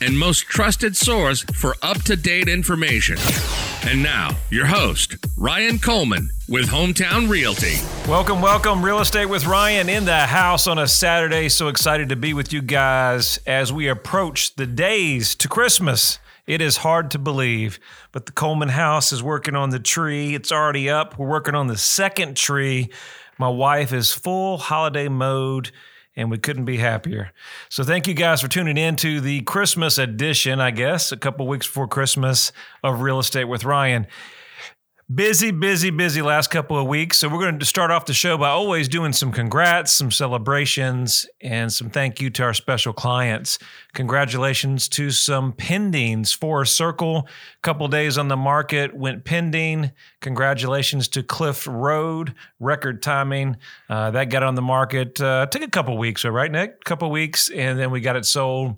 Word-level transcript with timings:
and 0.00 0.18
most 0.18 0.40
trusted 0.46 0.96
source 0.96 1.42
for 1.54 1.74
up 1.82 2.02
to 2.02 2.16
date 2.16 2.48
information. 2.48 3.16
And 3.86 4.02
now, 4.02 4.36
your 4.50 4.66
host, 4.66 5.16
Ryan 5.36 5.78
Coleman 5.78 6.30
with 6.48 6.66
Hometown 6.66 7.28
Realty. 7.28 7.76
Welcome, 8.08 8.42
welcome. 8.42 8.84
Real 8.84 9.00
Estate 9.00 9.26
with 9.26 9.46
Ryan 9.46 9.88
in 9.88 10.04
the 10.04 10.26
house 10.26 10.66
on 10.66 10.78
a 10.78 10.86
Saturday. 10.86 11.48
So 11.48 11.68
excited 11.68 12.08
to 12.10 12.16
be 12.16 12.34
with 12.34 12.52
you 12.52 12.62
guys 12.62 13.38
as 13.46 13.72
we 13.72 13.88
approach 13.88 14.54
the 14.56 14.66
days 14.66 15.34
to 15.36 15.48
Christmas. 15.48 16.18
It 16.46 16.60
is 16.60 16.78
hard 16.78 17.10
to 17.12 17.18
believe, 17.18 17.80
but 18.12 18.26
the 18.26 18.32
Coleman 18.32 18.68
house 18.68 19.12
is 19.12 19.22
working 19.22 19.56
on 19.56 19.70
the 19.70 19.80
tree. 19.80 20.34
It's 20.34 20.52
already 20.52 20.88
up. 20.88 21.18
We're 21.18 21.28
working 21.28 21.54
on 21.54 21.66
the 21.66 21.78
second 21.78 22.36
tree. 22.36 22.90
My 23.38 23.48
wife 23.48 23.92
is 23.92 24.12
full 24.12 24.58
holiday 24.58 25.08
mode 25.08 25.70
and 26.16 26.30
we 26.30 26.38
couldn't 26.38 26.64
be 26.64 26.78
happier. 26.78 27.32
So 27.68 27.84
thank 27.84 28.08
you 28.08 28.14
guys 28.14 28.40
for 28.40 28.48
tuning 28.48 28.78
in 28.78 28.96
to 28.96 29.20
the 29.20 29.42
Christmas 29.42 29.98
edition, 29.98 30.60
I 30.60 30.70
guess, 30.70 31.12
a 31.12 31.16
couple 31.16 31.46
weeks 31.46 31.66
before 31.66 31.86
Christmas 31.86 32.52
of 32.82 33.00
Real 33.00 33.18
Estate 33.18 33.44
with 33.44 33.64
Ryan. 33.64 34.06
Busy, 35.14 35.52
busy, 35.52 35.90
busy 35.90 36.20
last 36.20 36.48
couple 36.50 36.76
of 36.76 36.88
weeks. 36.88 37.18
So 37.18 37.28
we're 37.28 37.38
going 37.38 37.60
to 37.60 37.64
start 37.64 37.92
off 37.92 38.06
the 38.06 38.12
show 38.12 38.36
by 38.36 38.48
always 38.48 38.88
doing 38.88 39.12
some 39.12 39.30
congrats, 39.30 39.92
some 39.92 40.10
celebrations, 40.10 41.28
and 41.40 41.72
some 41.72 41.90
thank 41.90 42.20
you 42.20 42.28
to 42.30 42.42
our 42.42 42.52
special 42.52 42.92
clients. 42.92 43.60
Congratulations 43.94 44.88
to 44.88 45.12
some 45.12 45.52
pendings 45.52 46.36
for 46.36 46.64
Circle. 46.64 47.28
Couple 47.62 47.86
days 47.86 48.18
on 48.18 48.26
the 48.26 48.36
market 48.36 48.96
went 48.96 49.24
pending. 49.24 49.92
Congratulations 50.22 51.06
to 51.06 51.22
Cliff 51.22 51.68
Road, 51.68 52.34
record 52.58 53.00
timing. 53.00 53.58
Uh, 53.88 54.10
that 54.10 54.24
got 54.24 54.42
on 54.42 54.56
the 54.56 54.62
market. 54.62 55.20
Uh, 55.20 55.46
took 55.46 55.62
a 55.62 55.70
couple 55.70 55.96
weeks, 55.96 56.24
right, 56.24 56.50
Nick? 56.50 56.82
Couple 56.82 57.08
weeks, 57.12 57.48
and 57.48 57.78
then 57.78 57.92
we 57.92 58.00
got 58.00 58.16
it 58.16 58.26
sold. 58.26 58.76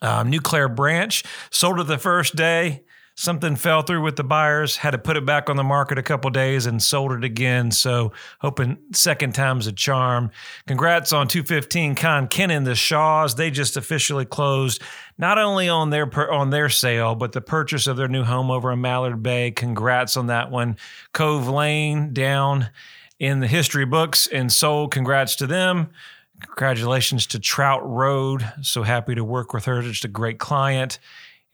Um, 0.00 0.30
New 0.30 0.40
Clare 0.40 0.70
Branch 0.70 1.22
sold 1.50 1.78
it 1.78 1.88
the 1.88 1.98
first 1.98 2.36
day 2.36 2.84
something 3.14 3.56
fell 3.56 3.82
through 3.82 4.02
with 4.02 4.16
the 4.16 4.24
buyers 4.24 4.76
had 4.76 4.92
to 4.92 4.98
put 4.98 5.16
it 5.16 5.26
back 5.26 5.50
on 5.50 5.56
the 5.56 5.64
market 5.64 5.98
a 5.98 6.02
couple 6.02 6.30
days 6.30 6.66
and 6.66 6.82
sold 6.82 7.12
it 7.12 7.24
again. 7.24 7.70
So 7.70 8.12
hoping 8.40 8.78
second 8.92 9.34
time's 9.34 9.66
a 9.66 9.72
charm. 9.72 10.30
Congrats 10.66 11.12
on 11.12 11.28
215 11.28 11.94
con 11.94 12.28
kennon 12.28 12.64
the 12.64 12.74
shaws. 12.74 13.34
They 13.34 13.50
just 13.50 13.76
officially 13.76 14.24
closed 14.24 14.82
not 15.18 15.38
only 15.38 15.68
on 15.68 15.90
their 15.90 16.08
on 16.32 16.50
their 16.50 16.68
sale 16.68 17.14
but 17.14 17.32
the 17.32 17.40
purchase 17.40 17.86
of 17.86 17.96
their 17.96 18.08
new 18.08 18.24
home 18.24 18.50
over 18.50 18.72
in 18.72 18.80
mallard 18.80 19.22
bay. 19.22 19.50
Congrats 19.50 20.16
on 20.16 20.28
that 20.28 20.50
one. 20.50 20.76
Cove 21.12 21.48
lane 21.48 22.12
down 22.12 22.70
in 23.18 23.40
the 23.40 23.46
history 23.46 23.84
books 23.84 24.26
and 24.26 24.50
sold. 24.50 24.90
Congrats 24.90 25.36
to 25.36 25.46
them. 25.46 25.90
Congratulations 26.40 27.26
to 27.28 27.38
trout 27.38 27.88
road. 27.88 28.44
So 28.62 28.82
happy 28.82 29.14
to 29.14 29.22
work 29.22 29.52
with 29.52 29.66
her. 29.66 29.80
Just 29.82 30.04
a 30.04 30.08
great 30.08 30.38
client 30.38 30.98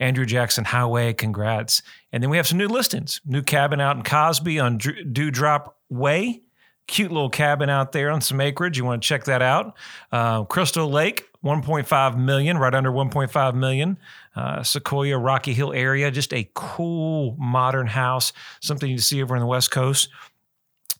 Andrew 0.00 0.24
Jackson 0.24 0.64
Highway, 0.64 1.12
congrats. 1.12 1.82
And 2.12 2.22
then 2.22 2.30
we 2.30 2.36
have 2.36 2.46
some 2.46 2.58
new 2.58 2.68
listings. 2.68 3.20
New 3.24 3.42
cabin 3.42 3.80
out 3.80 3.96
in 3.96 4.02
Cosby 4.02 4.58
on 4.58 4.78
Dewdrop 4.78 5.76
Way. 5.88 6.42
Cute 6.86 7.12
little 7.12 7.28
cabin 7.28 7.68
out 7.68 7.92
there 7.92 8.10
on 8.10 8.20
some 8.20 8.40
acreage. 8.40 8.78
You 8.78 8.84
want 8.84 9.02
to 9.02 9.06
check 9.06 9.24
that 9.24 9.42
out. 9.42 9.76
Uh, 10.10 10.44
Crystal 10.44 10.88
Lake, 10.88 11.26
1.5 11.44 12.16
million, 12.16 12.56
right 12.56 12.74
under 12.74 12.90
1.5 12.90 13.54
million. 13.54 13.98
Uh, 14.34 14.62
Sequoia, 14.62 15.18
Rocky 15.18 15.52
Hill 15.52 15.74
area, 15.74 16.10
just 16.10 16.32
a 16.32 16.48
cool 16.54 17.36
modern 17.38 17.88
house, 17.88 18.32
something 18.60 18.90
you 18.90 18.98
see 18.98 19.22
over 19.22 19.34
on 19.34 19.40
the 19.40 19.46
West 19.46 19.70
Coast. 19.70 20.08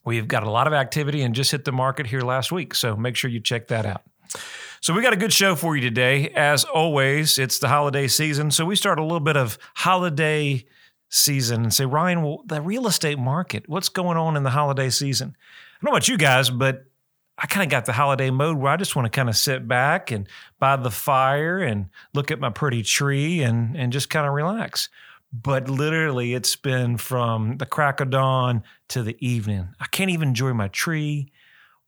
We've 0.05 0.27
got 0.27 0.43
a 0.43 0.51
lot 0.51 0.67
of 0.67 0.73
activity 0.73 1.21
and 1.23 1.33
just 1.33 1.51
hit 1.51 1.65
the 1.65 1.71
market 1.71 2.07
here 2.07 2.21
last 2.21 2.51
week. 2.51 2.75
So 2.75 2.95
make 2.95 3.15
sure 3.15 3.29
you 3.29 3.39
check 3.39 3.67
that 3.69 3.85
out. 3.85 4.03
So 4.81 4.93
we 4.93 5.01
got 5.01 5.11
a 5.11 5.17
good 5.17 5.33
show 5.33 5.55
for 5.55 5.75
you 5.75 5.81
today. 5.81 6.29
As 6.29 6.63
always, 6.63 7.37
it's 7.37 7.59
the 7.59 7.67
holiday 7.67 8.07
season. 8.07 8.49
So 8.49 8.65
we 8.65 8.77
start 8.77 8.97
a 8.97 9.03
little 9.03 9.19
bit 9.19 9.35
of 9.35 9.57
holiday 9.75 10.65
season 11.09 11.63
and 11.63 11.73
say, 11.73 11.85
Ryan, 11.85 12.23
well, 12.23 12.43
the 12.45 12.61
real 12.61 12.87
estate 12.87 13.19
market, 13.19 13.67
what's 13.67 13.89
going 13.89 14.17
on 14.17 14.37
in 14.37 14.43
the 14.43 14.51
holiday 14.51 14.89
season? 14.89 15.35
I 15.35 15.83
don't 15.83 15.91
know 15.91 15.97
about 15.97 16.07
you 16.07 16.17
guys, 16.17 16.49
but 16.49 16.85
I 17.37 17.45
kind 17.47 17.65
of 17.65 17.69
got 17.69 17.85
the 17.85 17.93
holiday 17.93 18.29
mode 18.29 18.57
where 18.57 18.71
I 18.71 18.77
just 18.77 18.95
want 18.95 19.05
to 19.05 19.09
kind 19.09 19.27
of 19.27 19.35
sit 19.35 19.67
back 19.67 20.11
and 20.11 20.27
by 20.59 20.77
the 20.77 20.91
fire 20.91 21.59
and 21.59 21.87
look 22.13 22.31
at 22.31 22.39
my 22.39 22.49
pretty 22.49 22.83
tree 22.83 23.41
and 23.41 23.75
and 23.75 23.91
just 23.91 24.09
kind 24.09 24.27
of 24.27 24.33
relax. 24.33 24.87
But 25.31 25.69
literally, 25.69 26.33
it's 26.33 26.55
been 26.55 26.97
from 26.97 27.57
the 27.57 27.65
crack 27.65 27.99
of 27.99 28.09
dawn 28.09 28.63
to 28.89 29.03
the 29.03 29.15
evening. 29.25 29.69
I 29.79 29.85
can't 29.87 30.09
even 30.09 30.29
enjoy 30.29 30.53
my 30.53 30.69
tree 30.69 31.31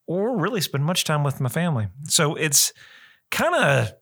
or 0.08 0.38
really 0.38 0.62
spend 0.62 0.84
much 0.84 1.04
time 1.04 1.24
with 1.24 1.40
my 1.40 1.50
family. 1.50 1.88
So 2.06 2.36
it's 2.36 2.74
kind 3.30 3.56
of 3.56 3.94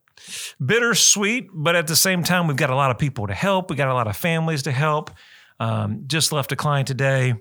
bittersweet, 0.64 1.50
but 1.54 1.76
at 1.76 1.88
the 1.88 1.96
same 1.96 2.24
time, 2.24 2.48
we've 2.48 2.58
got 2.58 2.70
a 2.70 2.76
lot 2.76 2.92
of 2.92 2.98
people 2.98 3.28
to 3.28 3.34
help. 3.34 3.70
We 3.70 3.76
got 3.76 3.90
a 3.90 3.94
lot 3.94 4.08
of 4.08 4.18
families 4.18 4.64
to 4.64 4.72
help. 4.72 5.12
Um, 5.60 6.04
just 6.08 6.32
left 6.32 6.52
a 6.52 6.56
client 6.56 6.88
today. 6.88 7.34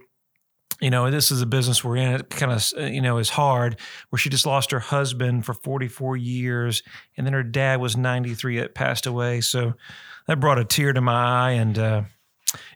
You 0.80 0.90
know, 0.90 1.10
this 1.10 1.32
is 1.32 1.42
a 1.42 1.46
business 1.46 1.82
we're 1.82 1.96
in. 1.96 2.14
It 2.14 2.30
kind 2.30 2.52
of, 2.52 2.92
you 2.92 3.00
know, 3.00 3.18
is 3.18 3.30
hard 3.30 3.80
where 4.10 4.18
she 4.18 4.28
just 4.28 4.46
lost 4.46 4.70
her 4.70 4.78
husband 4.78 5.44
for 5.44 5.54
44 5.54 6.16
years. 6.16 6.82
And 7.16 7.26
then 7.26 7.34
her 7.34 7.42
dad 7.42 7.80
was 7.80 7.96
93 7.96 8.60
that 8.60 8.74
passed 8.74 9.06
away. 9.06 9.40
So 9.40 9.74
that 10.26 10.38
brought 10.38 10.58
a 10.58 10.64
tear 10.64 10.92
to 10.92 11.00
my 11.00 11.48
eye. 11.48 11.50
And 11.52 11.78
uh, 11.78 12.02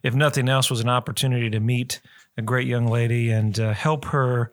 if 0.02 0.14
nothing 0.14 0.48
else, 0.48 0.68
was 0.68 0.80
an 0.80 0.88
opportunity 0.88 1.50
to 1.50 1.60
meet 1.60 2.00
a 2.36 2.42
great 2.42 2.66
young 2.66 2.86
lady 2.86 3.30
and 3.30 3.58
uh, 3.60 3.72
help 3.72 4.06
her 4.06 4.50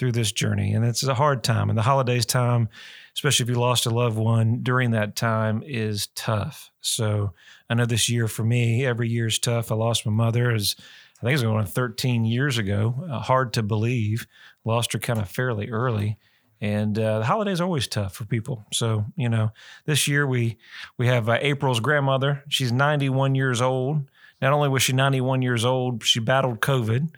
through 0.00 0.12
this 0.12 0.32
journey. 0.32 0.72
And 0.72 0.82
it's 0.82 1.02
a 1.02 1.12
hard 1.12 1.44
time. 1.44 1.68
And 1.68 1.78
the 1.78 1.82
holidays 1.82 2.24
time, 2.24 2.70
especially 3.14 3.44
if 3.44 3.50
you 3.50 3.56
lost 3.56 3.84
a 3.84 3.90
loved 3.90 4.16
one 4.16 4.62
during 4.62 4.92
that 4.92 5.14
time, 5.14 5.62
is 5.62 6.06
tough. 6.14 6.70
So 6.80 7.34
I 7.68 7.74
know 7.74 7.84
this 7.84 8.08
year 8.08 8.26
for 8.26 8.42
me, 8.42 8.86
every 8.86 9.10
year 9.10 9.26
is 9.26 9.38
tough. 9.38 9.70
I 9.70 9.74
lost 9.74 10.06
my 10.06 10.12
mother 10.12 10.52
as 10.52 10.74
I 11.18 11.20
think 11.20 11.32
it 11.32 11.34
was 11.34 11.42
going 11.42 11.58
on 11.58 11.66
13 11.66 12.24
years 12.24 12.56
ago. 12.56 12.94
Uh, 13.10 13.18
hard 13.18 13.52
to 13.52 13.62
believe. 13.62 14.26
Lost 14.64 14.94
her 14.94 14.98
kind 14.98 15.20
of 15.20 15.28
fairly 15.28 15.68
early. 15.68 16.16
And 16.62 16.98
uh, 16.98 17.18
the 17.18 17.26
holidays 17.26 17.60
are 17.60 17.64
always 17.64 17.86
tough 17.86 18.14
for 18.14 18.24
people. 18.24 18.64
So 18.72 19.04
you 19.16 19.28
know, 19.28 19.50
this 19.84 20.08
year 20.08 20.26
we 20.26 20.56
we 20.96 21.08
have 21.08 21.28
uh, 21.28 21.36
April's 21.42 21.80
grandmother. 21.80 22.42
She's 22.48 22.72
91 22.72 23.34
years 23.34 23.60
old. 23.60 24.08
Not 24.40 24.54
only 24.54 24.70
was 24.70 24.82
she 24.82 24.94
91 24.94 25.42
years 25.42 25.66
old, 25.66 26.02
she 26.04 26.20
battled 26.20 26.60
COVID 26.60 27.10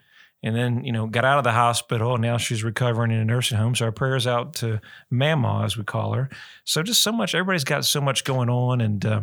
and 0.42 0.56
then 0.56 0.84
you 0.84 0.92
know 0.92 1.06
got 1.06 1.24
out 1.24 1.38
of 1.38 1.44
the 1.44 1.52
hospital 1.52 2.14
and 2.14 2.22
now 2.22 2.36
she's 2.36 2.64
recovering 2.64 3.10
in 3.10 3.18
a 3.18 3.24
nursing 3.24 3.58
home. 3.58 3.74
So 3.74 3.86
our 3.86 3.92
prayers 3.92 4.26
out 4.26 4.54
to 4.56 4.80
mama 5.10 5.62
as 5.64 5.76
we 5.76 5.84
call 5.84 6.12
her. 6.14 6.28
So 6.64 6.82
just 6.82 7.02
so 7.02 7.12
much 7.12 7.34
everybody's 7.34 7.64
got 7.64 7.84
so 7.84 8.00
much 8.00 8.24
going 8.24 8.48
on 8.48 8.80
and 8.80 9.04
uh, 9.04 9.22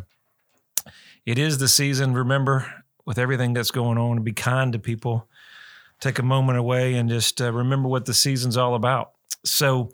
it 1.25 1.37
is 1.37 1.57
the 1.57 1.67
season 1.67 2.13
remember 2.13 2.83
with 3.05 3.17
everything 3.17 3.53
that's 3.53 3.71
going 3.71 3.97
on 3.97 4.23
be 4.23 4.33
kind 4.33 4.73
to 4.73 4.79
people 4.79 5.27
take 5.99 6.19
a 6.19 6.23
moment 6.23 6.57
away 6.57 6.95
and 6.95 7.09
just 7.09 7.41
uh, 7.41 7.51
remember 7.51 7.89
what 7.89 8.05
the 8.05 8.13
season's 8.13 8.57
all 8.57 8.75
about. 8.75 9.11
So 9.43 9.91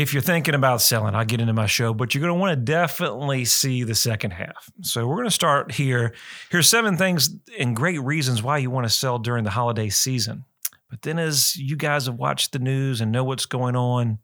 if 0.00 0.12
you're 0.12 0.22
thinking 0.22 0.56
about 0.56 0.82
selling, 0.82 1.14
I'll 1.14 1.24
get 1.24 1.40
into 1.40 1.52
my 1.52 1.66
show, 1.66 1.94
but 1.94 2.14
you're 2.14 2.20
going 2.20 2.34
to 2.34 2.40
want 2.40 2.50
to 2.50 2.56
definitely 2.56 3.44
see 3.44 3.84
the 3.84 3.94
second 3.94 4.32
half. 4.32 4.68
So 4.80 5.06
we're 5.06 5.14
going 5.14 5.28
to 5.28 5.30
start 5.30 5.70
here. 5.70 6.14
Here's 6.50 6.68
seven 6.68 6.96
things 6.96 7.36
and 7.60 7.76
great 7.76 8.02
reasons 8.02 8.42
why 8.42 8.58
you 8.58 8.70
want 8.70 8.86
to 8.86 8.90
sell 8.90 9.20
during 9.20 9.44
the 9.44 9.50
holiday 9.50 9.88
season. 9.90 10.46
But 10.90 11.02
then, 11.02 11.20
as 11.20 11.54
you 11.54 11.76
guys 11.76 12.06
have 12.06 12.16
watched 12.16 12.50
the 12.50 12.58
news 12.58 13.00
and 13.00 13.12
know 13.12 13.22
what's 13.22 13.46
going 13.46 13.76
on, 13.76 14.18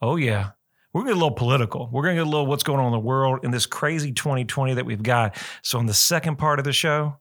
oh, 0.00 0.14
yeah, 0.14 0.50
we're 0.92 1.00
going 1.00 1.08
to 1.08 1.14
get 1.14 1.20
a 1.20 1.24
little 1.24 1.36
political. 1.36 1.90
We're 1.92 2.02
going 2.02 2.14
to 2.14 2.20
get 2.22 2.26
a 2.28 2.30
little 2.30 2.46
what's 2.46 2.62
going 2.62 2.78
on 2.78 2.86
in 2.86 2.92
the 2.92 3.00
world 3.00 3.40
in 3.42 3.50
this 3.50 3.66
crazy 3.66 4.12
2020 4.12 4.74
that 4.74 4.86
we've 4.86 5.02
got. 5.02 5.36
So, 5.62 5.80
in 5.80 5.86
the 5.86 5.94
second 5.94 6.36
part 6.36 6.60
of 6.60 6.64
the 6.64 6.72
show, 6.72 7.16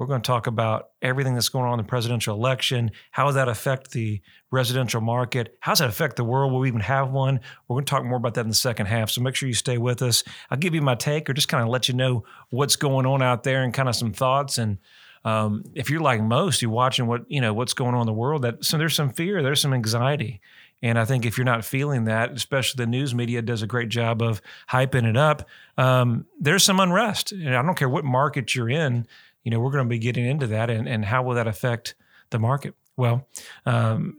we're 0.00 0.06
going 0.06 0.22
to 0.22 0.26
talk 0.26 0.46
about 0.46 0.92
everything 1.02 1.34
that's 1.34 1.50
going 1.50 1.66
on 1.66 1.78
in 1.78 1.84
the 1.84 1.88
presidential 1.88 2.34
election. 2.34 2.90
How 3.10 3.26
does 3.26 3.34
that 3.34 3.48
affect 3.48 3.90
the 3.90 4.22
residential 4.50 5.02
market? 5.02 5.58
How 5.60 5.72
does 5.72 5.80
that 5.80 5.90
affect 5.90 6.16
the 6.16 6.24
world? 6.24 6.52
Will 6.52 6.60
we 6.60 6.68
even 6.68 6.80
have 6.80 7.10
one? 7.10 7.38
We're 7.68 7.74
going 7.74 7.84
to 7.84 7.90
talk 7.90 8.06
more 8.06 8.16
about 8.16 8.32
that 8.34 8.40
in 8.40 8.48
the 8.48 8.54
second 8.54 8.86
half. 8.86 9.10
So 9.10 9.20
make 9.20 9.34
sure 9.34 9.46
you 9.46 9.54
stay 9.54 9.76
with 9.76 10.00
us. 10.00 10.24
I'll 10.50 10.56
give 10.56 10.74
you 10.74 10.80
my 10.80 10.94
take 10.94 11.28
or 11.28 11.34
just 11.34 11.48
kind 11.48 11.62
of 11.62 11.68
let 11.68 11.86
you 11.86 11.92
know 11.92 12.24
what's 12.48 12.76
going 12.76 13.04
on 13.04 13.20
out 13.20 13.42
there 13.42 13.62
and 13.62 13.74
kind 13.74 13.90
of 13.90 13.94
some 13.94 14.10
thoughts. 14.10 14.56
And 14.56 14.78
um, 15.22 15.64
if 15.74 15.90
you're 15.90 16.00
like 16.00 16.22
most, 16.22 16.62
you're 16.62 16.70
watching 16.70 17.06
what 17.06 17.30
you 17.30 17.42
know 17.42 17.52
what's 17.52 17.74
going 17.74 17.94
on 17.94 18.00
in 18.00 18.06
the 18.06 18.14
world. 18.14 18.40
That 18.40 18.64
so 18.64 18.78
there's 18.78 18.94
some 18.94 19.10
fear, 19.10 19.42
there's 19.42 19.60
some 19.60 19.74
anxiety. 19.74 20.40
And 20.82 20.98
I 20.98 21.04
think 21.04 21.26
if 21.26 21.36
you're 21.36 21.44
not 21.44 21.62
feeling 21.62 22.04
that, 22.04 22.32
especially 22.32 22.82
the 22.82 22.90
news 22.90 23.14
media 23.14 23.42
does 23.42 23.60
a 23.60 23.66
great 23.66 23.90
job 23.90 24.22
of 24.22 24.40
hyping 24.70 25.06
it 25.06 25.14
up, 25.14 25.46
um, 25.76 26.24
there's 26.40 26.64
some 26.64 26.80
unrest. 26.80 27.32
And 27.32 27.54
I 27.54 27.60
don't 27.60 27.74
care 27.74 27.88
what 27.88 28.02
market 28.02 28.54
you're 28.54 28.70
in 28.70 29.06
you 29.44 29.50
know, 29.50 29.60
we're 29.60 29.70
going 29.70 29.84
to 29.84 29.88
be 29.88 29.98
getting 29.98 30.26
into 30.26 30.46
that 30.48 30.70
and, 30.70 30.88
and 30.88 31.04
how 31.04 31.22
will 31.22 31.34
that 31.34 31.46
affect 31.46 31.94
the 32.30 32.38
market? 32.38 32.74
Well, 32.96 33.26
um, 33.66 34.16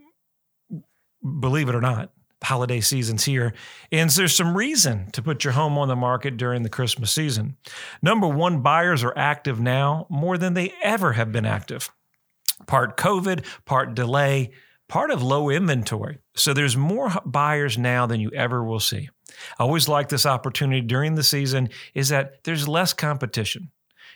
believe 1.40 1.70
it 1.70 1.76
or 1.76 1.82
not, 1.82 2.12
holiday 2.44 2.82
season's 2.82 3.24
here. 3.24 3.54
And 3.92 4.10
there's 4.10 4.36
some 4.36 4.58
reason 4.58 5.12
to 5.12 5.22
put 5.22 5.44
your 5.44 5.54
home 5.54 5.78
on 5.78 5.88
the 5.88 5.96
market 5.96 6.38
during 6.38 6.64
the 6.64 6.70
Christmas 6.70 7.12
season. 7.12 7.58
Number 8.02 8.28
one, 8.28 8.62
buyers 8.62 9.04
are 9.04 9.18
active 9.18 9.60
now 9.60 10.08
more 10.10 10.38
than 10.38 10.54
they 10.54 10.74
ever 10.82 11.14
have 11.14 11.32
been 11.32 11.46
active. 11.46 11.92
Part 12.66 12.98
COVID, 12.98 13.46
part 13.66 13.94
delay, 13.94 14.52
part 14.88 15.12
of 15.12 15.24
low 15.24 15.50
inventory. 15.50 16.20
So 16.36 16.54
there's 16.54 16.76
more 16.76 17.12
buyers 17.26 17.78
now 17.78 18.06
than 18.06 18.20
you 18.20 18.32
ever 18.32 18.64
will 18.64 18.80
see. 18.80 19.10
I 19.60 19.64
always 19.64 19.88
like 19.88 20.10
this 20.10 20.26
opportunity 20.26 20.82
during 20.82 21.16
the 21.16 21.24
season 21.24 21.70
is 21.94 22.10
that 22.10 22.44
there's 22.44 22.68
less 22.68 22.94
competition. 22.94 23.72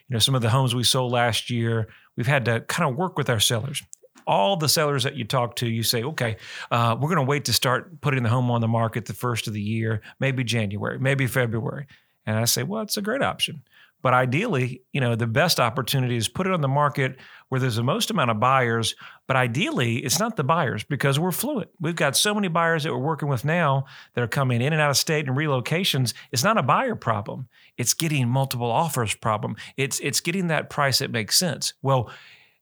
You 0.10 0.14
know, 0.14 0.20
some 0.20 0.36
of 0.36 0.42
the 0.42 0.50
homes 0.50 0.76
we 0.76 0.84
sold 0.84 1.12
last 1.12 1.50
year, 1.50 1.88
we've 2.16 2.28
had 2.28 2.46
to 2.46 2.62
kind 2.62 2.90
of 2.90 2.96
work 2.96 3.18
with 3.18 3.30
our 3.30 3.40
sellers 3.40 3.84
all 4.28 4.58
the 4.58 4.70
sellers 4.70 5.04
that 5.04 5.16
you 5.16 5.24
talk 5.24 5.56
to, 5.58 5.68
you 5.70 5.84
say, 5.84 6.04
okay, 6.04 6.38
uh, 6.72 6.96
we're 7.00 7.10
going 7.10 7.24
to 7.24 7.30
wait 7.30 7.46
to 7.46 7.54
start 7.54 8.02
putting 8.02 8.24
the 8.24 8.30
home 8.30 8.50
on 8.50 8.62
the 8.62 8.68
market 8.68 9.06
the 9.06 9.14
first 9.14 9.48
of 9.48 9.54
the 9.54 9.62
year, 9.62 10.02
maybe 10.20 10.44
January, 10.44 11.00
maybe 11.00 11.28
February. 11.28 11.86
And 12.26 12.38
I 12.38 12.46
say, 12.46 12.64
well, 12.64 12.82
it's 12.82 12.98
a 12.98 13.02
great 13.02 13.22
option. 13.22 13.62
But 14.06 14.14
ideally, 14.14 14.84
you 14.94 15.02
know, 15.02 15.16
the 15.16 15.26
best 15.26 15.60
opportunity 15.60 16.16
is 16.16 16.28
put 16.28 16.46
it 16.46 16.54
on 16.54 16.62
the 16.62 16.68
market 16.68 17.18
where 17.50 17.60
there's 17.60 17.78
the 17.78 17.84
most 17.84 18.12
amount 18.12 18.30
of 18.30 18.40
buyers. 18.40 18.94
But 19.26 19.36
ideally, 19.36 19.96
it's 19.98 20.20
not 20.20 20.36
the 20.36 20.44
buyers 20.44 20.84
because 20.84 21.18
we're 21.18 21.32
fluid. 21.32 21.70
We've 21.80 21.96
got 21.96 22.16
so 22.16 22.36
many 22.36 22.48
buyers 22.48 22.84
that 22.84 22.94
we're 22.94 23.00
working 23.00 23.30
with 23.30 23.44
now 23.44 23.86
that 24.14 24.24
are 24.24 24.28
coming 24.28 24.62
in 24.62 24.74
and 24.74 24.80
out 24.80 24.92
of 24.92 24.98
state 24.98 25.28
and 25.28 25.36
relocations. 25.36 26.14
It's 26.32 26.44
not 26.44 26.60
a 26.60 26.62
buyer 26.62 26.94
problem. 26.94 27.48
It's 27.80 27.96
getting 27.96 28.30
multiple 28.30 28.70
offers 28.70 29.16
problem. 29.16 29.56
It's 29.76 30.00
it's 30.02 30.22
getting 30.22 30.50
that 30.50 30.70
price 30.70 31.00
that 31.00 31.10
makes 31.10 31.36
sense. 31.36 31.74
Well, 31.82 32.12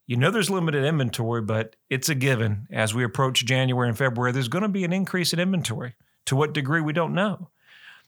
you 0.08 0.16
know 0.16 0.32
there's 0.32 0.50
limited 0.50 0.86
inventory, 0.86 1.42
but 1.42 1.76
it's 1.90 2.08
a 2.08 2.16
given 2.16 2.68
as 2.72 2.96
we 2.96 3.04
approach 3.04 3.44
January 3.44 3.90
and 3.90 3.98
February, 3.98 4.32
there's 4.32 4.48
going 4.48 4.62
to 4.62 4.70
be 4.70 4.86
an 4.86 4.94
increase 4.94 5.34
in 5.34 5.42
inventory. 5.42 5.96
To 6.28 6.38
what 6.38 6.54
degree, 6.54 6.80
we 6.80 6.94
don't 6.94 7.14
know. 7.14 7.50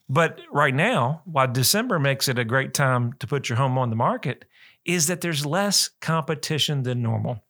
But 0.08 0.40
right 0.52 0.74
now, 0.74 1.22
why 1.24 1.46
December 1.46 1.98
makes 1.98 2.28
it 2.28 2.38
a 2.38 2.44
great 2.44 2.74
time 2.74 3.12
to 3.14 3.26
put 3.26 3.48
your 3.48 3.56
home 3.56 3.76
on 3.76 3.90
the 3.90 3.96
market 3.96 4.44
is 4.84 5.08
that 5.08 5.20
there's 5.20 5.44
less 5.44 5.90
competition 6.00 6.84
than 6.84 7.02
normal. 7.02 7.44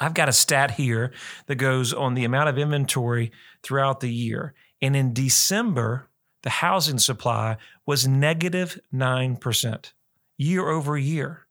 I've 0.00 0.14
got 0.14 0.28
a 0.28 0.32
stat 0.32 0.72
here 0.72 1.12
that 1.46 1.54
goes 1.54 1.92
on 1.92 2.14
the 2.14 2.24
amount 2.24 2.48
of 2.48 2.58
inventory 2.58 3.30
throughout 3.62 4.00
the 4.00 4.12
year. 4.12 4.54
And 4.82 4.96
in 4.96 5.14
December, 5.14 6.08
the 6.42 6.50
housing 6.50 6.98
supply 6.98 7.56
was 7.86 8.06
negative 8.06 8.78
9% 8.92 9.92
year 10.38 10.68
over 10.68 10.98
year 10.98 11.46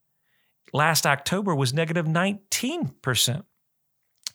last 0.75 1.07
October 1.07 1.55
was 1.55 1.73
negative 1.73 2.05
19%. 2.05 3.43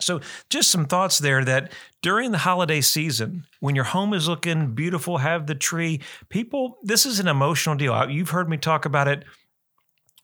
So, 0.00 0.20
just 0.48 0.70
some 0.70 0.86
thoughts 0.86 1.18
there 1.18 1.44
that 1.44 1.72
during 2.02 2.32
the 2.32 2.38
holiday 2.38 2.80
season, 2.80 3.44
when 3.60 3.74
your 3.74 3.84
home 3.84 4.14
is 4.14 4.28
looking 4.28 4.74
beautiful, 4.74 5.18
have 5.18 5.46
the 5.46 5.54
tree, 5.54 6.00
people, 6.28 6.78
this 6.82 7.06
is 7.06 7.20
an 7.20 7.28
emotional 7.28 7.76
deal. 7.76 8.08
You've 8.08 8.30
heard 8.30 8.48
me 8.48 8.56
talk 8.56 8.84
about 8.84 9.08
it 9.08 9.24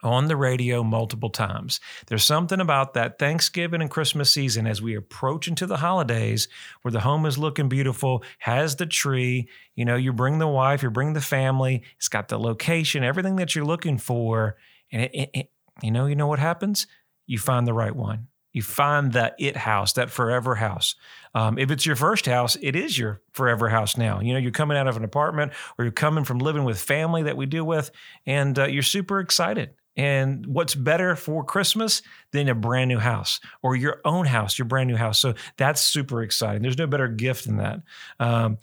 on 0.03 0.29
the 0.29 0.37
radio 0.37 0.83
multiple 0.83 1.31
times. 1.31 1.81
There's 2.07 2.25
something 2.25 2.61
about 2.61 2.95
that 2.95 3.19
Thanksgiving 3.19 3.81
and 3.81 3.91
Christmas 3.91 4.31
season 4.31 4.67
as 4.67 4.83
we 4.83 4.95
approach 4.95 5.49
into 5.49 5.67
the 5.67 5.79
holidays 5.79 6.49
where 6.83 6.93
the 6.93 7.01
home 7.01 7.27
is 7.27 7.39
looking 7.39 7.69
beautiful, 7.69 8.23
has 8.39 8.77
the 8.77 8.87
tree, 8.87 9.49
you 9.75 9.85
know, 9.85 9.97
you 9.97 10.13
bring 10.13 10.39
the 10.39 10.47
wife, 10.47 10.83
you 10.83 10.91
bring 10.91 11.15
the 11.15 11.21
family, 11.21 11.83
it's 11.97 12.09
got 12.09 12.29
the 12.29 12.39
location, 12.39 13.05
everything 13.05 13.37
that 13.37 13.55
you're 13.55 13.65
looking 13.65 13.99
for. 13.99 14.57
And 14.93 15.03
it, 15.03 15.31
it, 15.35 15.51
you 15.83 15.91
know, 15.91 16.07
you 16.07 16.15
know 16.15 16.27
what 16.27 16.39
happens? 16.39 16.87
You 17.27 17.39
find 17.39 17.67
the 17.67 17.75
right 17.75 17.95
one. 17.95 18.29
You 18.57 18.63
find 18.63 19.13
that 19.13 19.35
it 19.39 19.55
house, 19.55 19.93
that 19.93 20.09
forever 20.09 20.55
house. 20.55 20.95
Um, 21.35 21.59
if 21.59 21.71
it's 21.71 21.85
your 21.85 21.95
first 21.95 22.25
house, 22.25 22.57
it 22.63 22.75
is 22.75 22.97
your 22.97 23.21
forever 23.33 23.69
house 23.69 23.99
now. 23.99 24.21
You 24.21 24.33
know, 24.33 24.39
you're 24.39 24.51
coming 24.51 24.79
out 24.79 24.89
of 24.89 24.97
an 24.97 25.05
apartment 25.05 25.53
or 25.77 25.85
you're 25.85 25.93
coming 25.93 26.25
from 26.25 26.39
living 26.39 26.65
with 26.65 26.81
family 26.81 27.25
that 27.25 27.37
we 27.37 27.45
deal 27.45 27.65
with, 27.65 27.91
and 28.25 28.59
uh, 28.59 28.65
you're 28.65 28.83
super 28.83 29.21
excited. 29.21 29.75
And 29.95 30.47
what's 30.47 30.75
better 30.75 31.17
for 31.17 31.45
Christmas 31.45 32.01
than 32.33 32.49
a 32.49 32.55
brand 32.55 32.89
new 32.89 32.99
house 32.99 33.41
or 33.61 33.77
your 33.77 34.01
own 34.07 34.25
house, 34.25 34.59
your 34.59 34.65
brand 34.65 34.89
new 34.89 34.97
house? 34.97 35.19
So 35.19 35.35
that's 35.59 35.83
super 35.83 36.23
exciting. 36.23 36.63
There's 36.63 36.79
no 36.79 36.87
better 36.87 37.09
gift 37.09 37.45
than 37.45 37.59
that. 37.59 37.83
Um, 38.19 38.57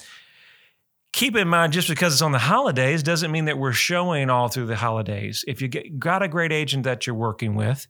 keep 1.11 1.35
in 1.35 1.47
mind 1.47 1.71
just 1.71 1.87
because 1.87 2.13
it's 2.13 2.23
on 2.23 2.31
the 2.31 2.39
holidays 2.39 3.03
doesn't 3.03 3.31
mean 3.31 3.45
that 3.45 3.59
we're 3.59 3.73
showing 3.73 4.31
all 4.31 4.47
through 4.47 4.65
the 4.65 4.75
holidays. 4.75 5.45
If 5.47 5.61
you 5.61 5.67
get, 5.67 5.99
got 5.99 6.23
a 6.23 6.27
great 6.27 6.51
agent 6.51 6.85
that 6.85 7.05
you're 7.05 7.15
working 7.15 7.53
with, 7.53 7.87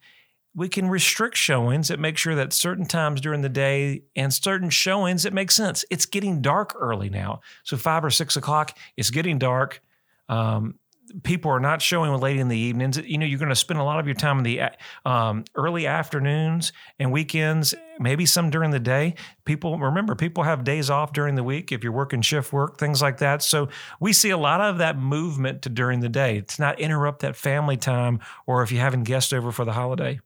we 0.56 0.70
can 0.70 0.88
restrict 0.88 1.36
showings 1.36 1.88
that 1.88 2.00
make 2.00 2.18
sure 2.18 2.36
that 2.36 2.54
certain 2.54 2.86
times 2.86 3.22
during 3.22 3.42
the 3.42 3.50
day 3.50 4.04
and 4.16 4.32
certain 4.34 4.70
showings 4.70 5.24
that 5.24 5.34
make 5.34 5.50
sense. 5.50 5.84
It's 5.90 6.06
getting 6.06 6.42
dark 6.42 6.76
early 6.80 7.10
now. 7.10 7.42
So 7.64 7.76
five 7.76 8.06
or 8.06 8.12
six 8.12 8.36
o'clock, 8.36 8.78
it's 8.96 9.10
getting 9.10 9.40
dark. 9.40 9.82
Um, 10.30 10.76
people 11.24 11.52
are 11.52 11.60
not 11.60 11.82
showing 11.82 12.14
late 12.20 12.38
in 12.38 12.48
the 12.48 12.58
evenings. 12.58 12.98
You 12.98 13.18
know, 13.18 13.26
you're 13.26 13.40
going 13.40 13.50
to 13.50 13.56
spend 13.56 13.80
a 13.80 13.84
lot 13.84 14.00
of 14.00 14.08
your 14.08 14.16
time 14.16 14.38
in 14.38 14.44
the 14.44 14.62
um, 15.06 15.44
early 15.56 15.86
afternoons 15.86 16.72
and 17.00 17.12
weekends, 17.12 17.74
maybe 18.00 18.26
some 18.26 18.50
during 18.50 18.72
the 18.72 18.80
day. 18.80 19.16
People 19.46 19.78
remember, 19.78 20.16
people 20.16 20.44
have 20.44 20.64
days 20.64 20.90
off 20.90 21.14
during 21.14 21.36
the 21.36 21.44
week 21.44 21.72
if 21.72 21.84
you're 21.84 21.92
working 21.92 22.22
shift 22.22 22.54
work, 22.54 22.78
things 22.78 23.02
like 23.02 23.18
that. 23.18 23.42
So 23.42 23.70
we 24.00 24.14
see 24.14 24.30
a 24.30 24.38
lot 24.38 24.62
of 24.62 24.78
that 24.78 24.98
movement 24.98 25.64
to 25.64 25.70
during 25.70 26.00
the 26.00 26.10
day 26.10 26.42
to 26.42 26.62
not 26.62 26.80
interrupt 26.80 27.22
that 27.22 27.36
family 27.36 27.78
time 27.78 28.20
or 28.46 28.64
if 28.64 28.72
you're 28.72 28.82
having 28.82 29.04
guests 29.04 29.34
over 29.34 29.52
for 29.52 29.66
the 29.66 29.74
holiday. 29.74 30.20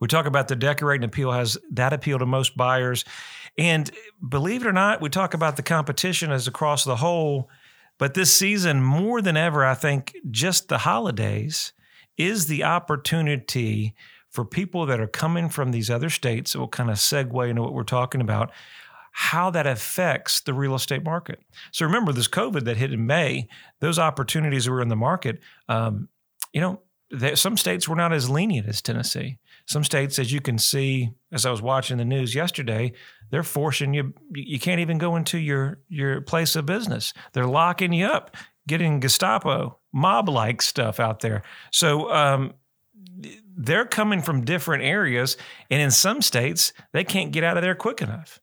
We 0.00 0.08
talk 0.08 0.26
about 0.26 0.48
the 0.48 0.56
decorating 0.56 1.04
appeal 1.04 1.32
has 1.32 1.58
that 1.72 1.92
appeal 1.92 2.18
to 2.18 2.26
most 2.26 2.56
buyers. 2.56 3.04
And 3.56 3.90
believe 4.26 4.62
it 4.62 4.68
or 4.68 4.72
not, 4.72 5.00
we 5.00 5.08
talk 5.08 5.34
about 5.34 5.56
the 5.56 5.62
competition 5.62 6.30
as 6.30 6.46
across 6.46 6.84
the 6.84 6.96
whole 6.96 7.50
but 7.98 8.14
this 8.14 8.34
season, 8.34 8.82
more 8.82 9.20
than 9.20 9.36
ever, 9.36 9.64
I 9.64 9.74
think 9.74 10.16
just 10.30 10.68
the 10.68 10.78
holidays 10.78 11.72
is 12.16 12.46
the 12.46 12.64
opportunity 12.64 13.94
for 14.30 14.44
people 14.44 14.86
that 14.86 15.00
are 15.00 15.08
coming 15.08 15.48
from 15.48 15.72
these 15.72 15.90
other 15.90 16.10
states. 16.10 16.54
It 16.54 16.58
will 16.58 16.68
kind 16.68 16.90
of 16.90 16.96
segue 16.96 17.50
into 17.50 17.62
what 17.62 17.74
we're 17.74 17.82
talking 17.82 18.20
about, 18.20 18.52
how 19.12 19.50
that 19.50 19.66
affects 19.66 20.40
the 20.40 20.54
real 20.54 20.76
estate 20.76 21.02
market. 21.02 21.40
So 21.72 21.84
remember, 21.84 22.12
this 22.12 22.28
COVID 22.28 22.64
that 22.64 22.76
hit 22.76 22.92
in 22.92 23.06
May, 23.06 23.48
those 23.80 23.98
opportunities 23.98 24.68
were 24.68 24.80
in 24.80 24.88
the 24.88 24.96
market. 24.96 25.40
Um, 25.68 26.08
you 26.52 26.60
know, 26.60 26.82
some 27.34 27.56
states 27.56 27.88
were 27.88 27.96
not 27.96 28.12
as 28.12 28.30
lenient 28.30 28.68
as 28.68 28.80
Tennessee. 28.80 29.38
Some 29.68 29.84
states, 29.84 30.18
as 30.18 30.32
you 30.32 30.40
can 30.40 30.56
see, 30.56 31.10
as 31.30 31.44
I 31.44 31.50
was 31.50 31.60
watching 31.60 31.98
the 31.98 32.04
news 32.04 32.34
yesterday, 32.34 32.94
they're 33.30 33.42
forcing 33.42 33.92
you. 33.92 34.14
You 34.32 34.58
can't 34.58 34.80
even 34.80 34.96
go 34.96 35.14
into 35.14 35.38
your 35.38 35.80
your 35.88 36.22
place 36.22 36.56
of 36.56 36.64
business. 36.64 37.12
They're 37.34 37.46
locking 37.46 37.92
you 37.92 38.06
up, 38.06 38.34
getting 38.66 38.98
Gestapo 39.00 39.78
mob 39.92 40.30
like 40.30 40.62
stuff 40.62 40.98
out 40.98 41.20
there. 41.20 41.42
So 41.70 42.10
um, 42.10 42.54
they're 43.56 43.84
coming 43.84 44.22
from 44.22 44.44
different 44.44 44.84
areas, 44.84 45.36
and 45.70 45.82
in 45.82 45.90
some 45.90 46.22
states 46.22 46.72
they 46.94 47.04
can't 47.04 47.30
get 47.30 47.44
out 47.44 47.58
of 47.58 47.62
there 47.62 47.74
quick 47.74 48.00
enough. 48.00 48.40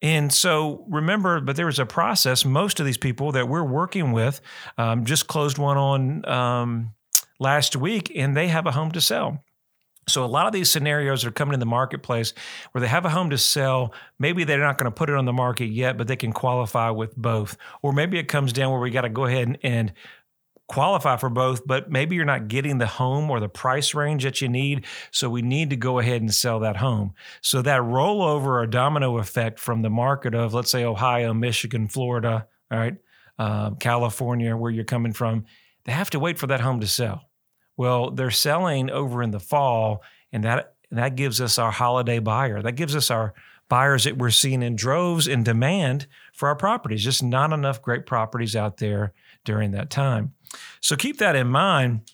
And 0.00 0.32
so 0.32 0.84
remember, 0.88 1.40
but 1.40 1.56
there 1.56 1.66
was 1.66 1.80
a 1.80 1.86
process. 1.86 2.44
Most 2.44 2.78
of 2.78 2.86
these 2.86 2.96
people 2.96 3.32
that 3.32 3.48
we're 3.48 3.64
working 3.64 4.12
with 4.12 4.40
um, 4.76 5.04
just 5.04 5.26
closed 5.26 5.58
one 5.58 5.76
on 5.76 6.28
um, 6.28 6.94
last 7.40 7.74
week, 7.74 8.12
and 8.14 8.36
they 8.36 8.46
have 8.46 8.66
a 8.66 8.70
home 8.70 8.92
to 8.92 9.00
sell. 9.00 9.42
So 10.08 10.24
a 10.24 10.26
lot 10.26 10.46
of 10.46 10.52
these 10.52 10.70
scenarios 10.70 11.24
are 11.24 11.30
coming 11.30 11.54
in 11.54 11.60
the 11.60 11.66
marketplace 11.66 12.32
where 12.72 12.80
they 12.80 12.88
have 12.88 13.04
a 13.04 13.10
home 13.10 13.30
to 13.30 13.38
sell. 13.38 13.92
Maybe 14.18 14.44
they're 14.44 14.58
not 14.58 14.78
going 14.78 14.90
to 14.90 14.94
put 14.94 15.10
it 15.10 15.16
on 15.16 15.24
the 15.24 15.32
market 15.32 15.66
yet, 15.66 15.96
but 15.96 16.08
they 16.08 16.16
can 16.16 16.32
qualify 16.32 16.90
with 16.90 17.16
both. 17.16 17.56
Or 17.82 17.92
maybe 17.92 18.18
it 18.18 18.28
comes 18.28 18.52
down 18.52 18.72
where 18.72 18.80
we 18.80 18.90
got 18.90 19.02
to 19.02 19.08
go 19.08 19.26
ahead 19.26 19.48
and, 19.48 19.58
and 19.62 19.92
qualify 20.68 21.16
for 21.16 21.30
both, 21.30 21.66
but 21.66 21.90
maybe 21.90 22.14
you're 22.14 22.26
not 22.26 22.48
getting 22.48 22.78
the 22.78 22.86
home 22.86 23.30
or 23.30 23.40
the 23.40 23.48
price 23.48 23.94
range 23.94 24.22
that 24.24 24.40
you 24.42 24.48
need. 24.48 24.84
So 25.10 25.30
we 25.30 25.40
need 25.40 25.70
to 25.70 25.76
go 25.76 25.98
ahead 25.98 26.20
and 26.20 26.32
sell 26.32 26.60
that 26.60 26.76
home. 26.76 27.14
So 27.40 27.62
that 27.62 27.80
rollover 27.80 28.62
or 28.62 28.66
domino 28.66 29.16
effect 29.16 29.58
from 29.58 29.80
the 29.82 29.90
market 29.90 30.34
of, 30.34 30.52
let's 30.52 30.70
say, 30.70 30.84
Ohio, 30.84 31.32
Michigan, 31.32 31.88
Florida, 31.88 32.46
all 32.70 32.78
right, 32.78 32.96
uh, 33.38 33.70
California, 33.76 34.54
where 34.56 34.70
you're 34.70 34.84
coming 34.84 35.14
from, 35.14 35.46
they 35.84 35.92
have 35.92 36.10
to 36.10 36.18
wait 36.18 36.38
for 36.38 36.48
that 36.48 36.60
home 36.60 36.80
to 36.80 36.86
sell. 36.86 37.27
Well, 37.78 38.10
they're 38.10 38.30
selling 38.30 38.90
over 38.90 39.22
in 39.22 39.30
the 39.30 39.40
fall, 39.40 40.02
and 40.32 40.44
that 40.44 40.74
that 40.90 41.14
gives 41.14 41.40
us 41.40 41.58
our 41.58 41.70
holiday 41.70 42.18
buyer. 42.18 42.60
That 42.60 42.72
gives 42.72 42.96
us 42.96 43.10
our 43.10 43.32
buyers 43.68 44.04
that 44.04 44.18
we're 44.18 44.30
seeing 44.30 44.62
in 44.62 44.74
droves 44.74 45.28
in 45.28 45.44
demand 45.44 46.06
for 46.32 46.48
our 46.48 46.56
properties. 46.56 47.04
Just 47.04 47.22
not 47.22 47.52
enough 47.52 47.80
great 47.80 48.04
properties 48.04 48.56
out 48.56 48.78
there 48.78 49.12
during 49.44 49.70
that 49.72 49.90
time. 49.90 50.34
So 50.80 50.96
keep 50.96 51.18
that 51.18 51.36
in 51.36 51.46
mind 51.46 52.10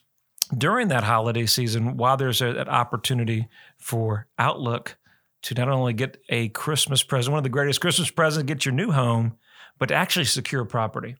during 0.56 0.88
that 0.88 1.04
holiday 1.04 1.47
season 1.47 1.97
while 1.97 2.16
there's 2.16 2.42
a, 2.42 2.49
an 2.49 2.68
opportunity 2.68 3.49
for 3.78 4.26
Outlook 4.38 4.97
to 5.42 5.54
not 5.54 5.68
only 5.68 5.92
get 5.92 6.18
a 6.28 6.49
Christmas 6.50 7.02
present, 7.02 7.33
one 7.33 7.38
of 7.38 7.44
the 7.44 7.49
greatest 7.50 7.80
Christmas 7.80 8.11
presents, 8.11 8.47
get 8.47 8.66
your 8.66 8.75
new 8.75 8.90
home, 8.90 9.37
but 9.78 9.87
to 9.87 9.94
actually 9.94 10.25
secure 10.25 10.64
property. 10.64 11.16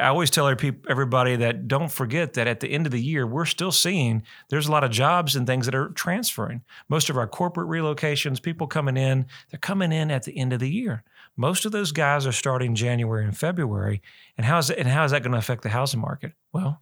I, 0.00 0.08
always 0.08 0.30
tell 0.30 0.48
everybody 0.48 1.36
that 1.36 1.68
don't 1.68 1.90
forget 1.90 2.34
that 2.34 2.46
at 2.46 2.60
the 2.60 2.68
end 2.68 2.86
of 2.86 2.92
the 2.92 3.02
year, 3.02 3.26
we're 3.26 3.44
still 3.44 3.72
seeing 3.72 4.22
there's 4.48 4.66
a 4.66 4.72
lot 4.72 4.84
of 4.84 4.90
jobs 4.90 5.36
and 5.36 5.46
things 5.46 5.66
that 5.66 5.74
are 5.74 5.90
transferring. 5.90 6.62
Most 6.88 7.10
of 7.10 7.16
our 7.16 7.26
corporate 7.26 7.68
relocations, 7.68 8.42
people 8.42 8.66
coming 8.66 8.96
in, 8.96 9.26
they're 9.50 9.58
coming 9.58 9.92
in 9.92 10.10
at 10.10 10.24
the 10.24 10.36
end 10.36 10.52
of 10.52 10.60
the 10.60 10.70
year. 10.70 11.04
Most 11.36 11.64
of 11.64 11.72
those 11.72 11.92
guys 11.92 12.26
are 12.26 12.32
starting 12.32 12.74
January 12.74 13.24
and 13.24 13.36
February. 13.36 14.02
And 14.36 14.44
how 14.44 14.58
is 14.58 14.68
that, 14.68 14.78
and 14.78 14.88
how 14.88 15.04
is 15.04 15.10
that 15.10 15.22
going 15.22 15.32
to 15.32 15.38
affect 15.38 15.62
the 15.62 15.68
housing 15.68 16.00
market? 16.00 16.32
Well, 16.52 16.80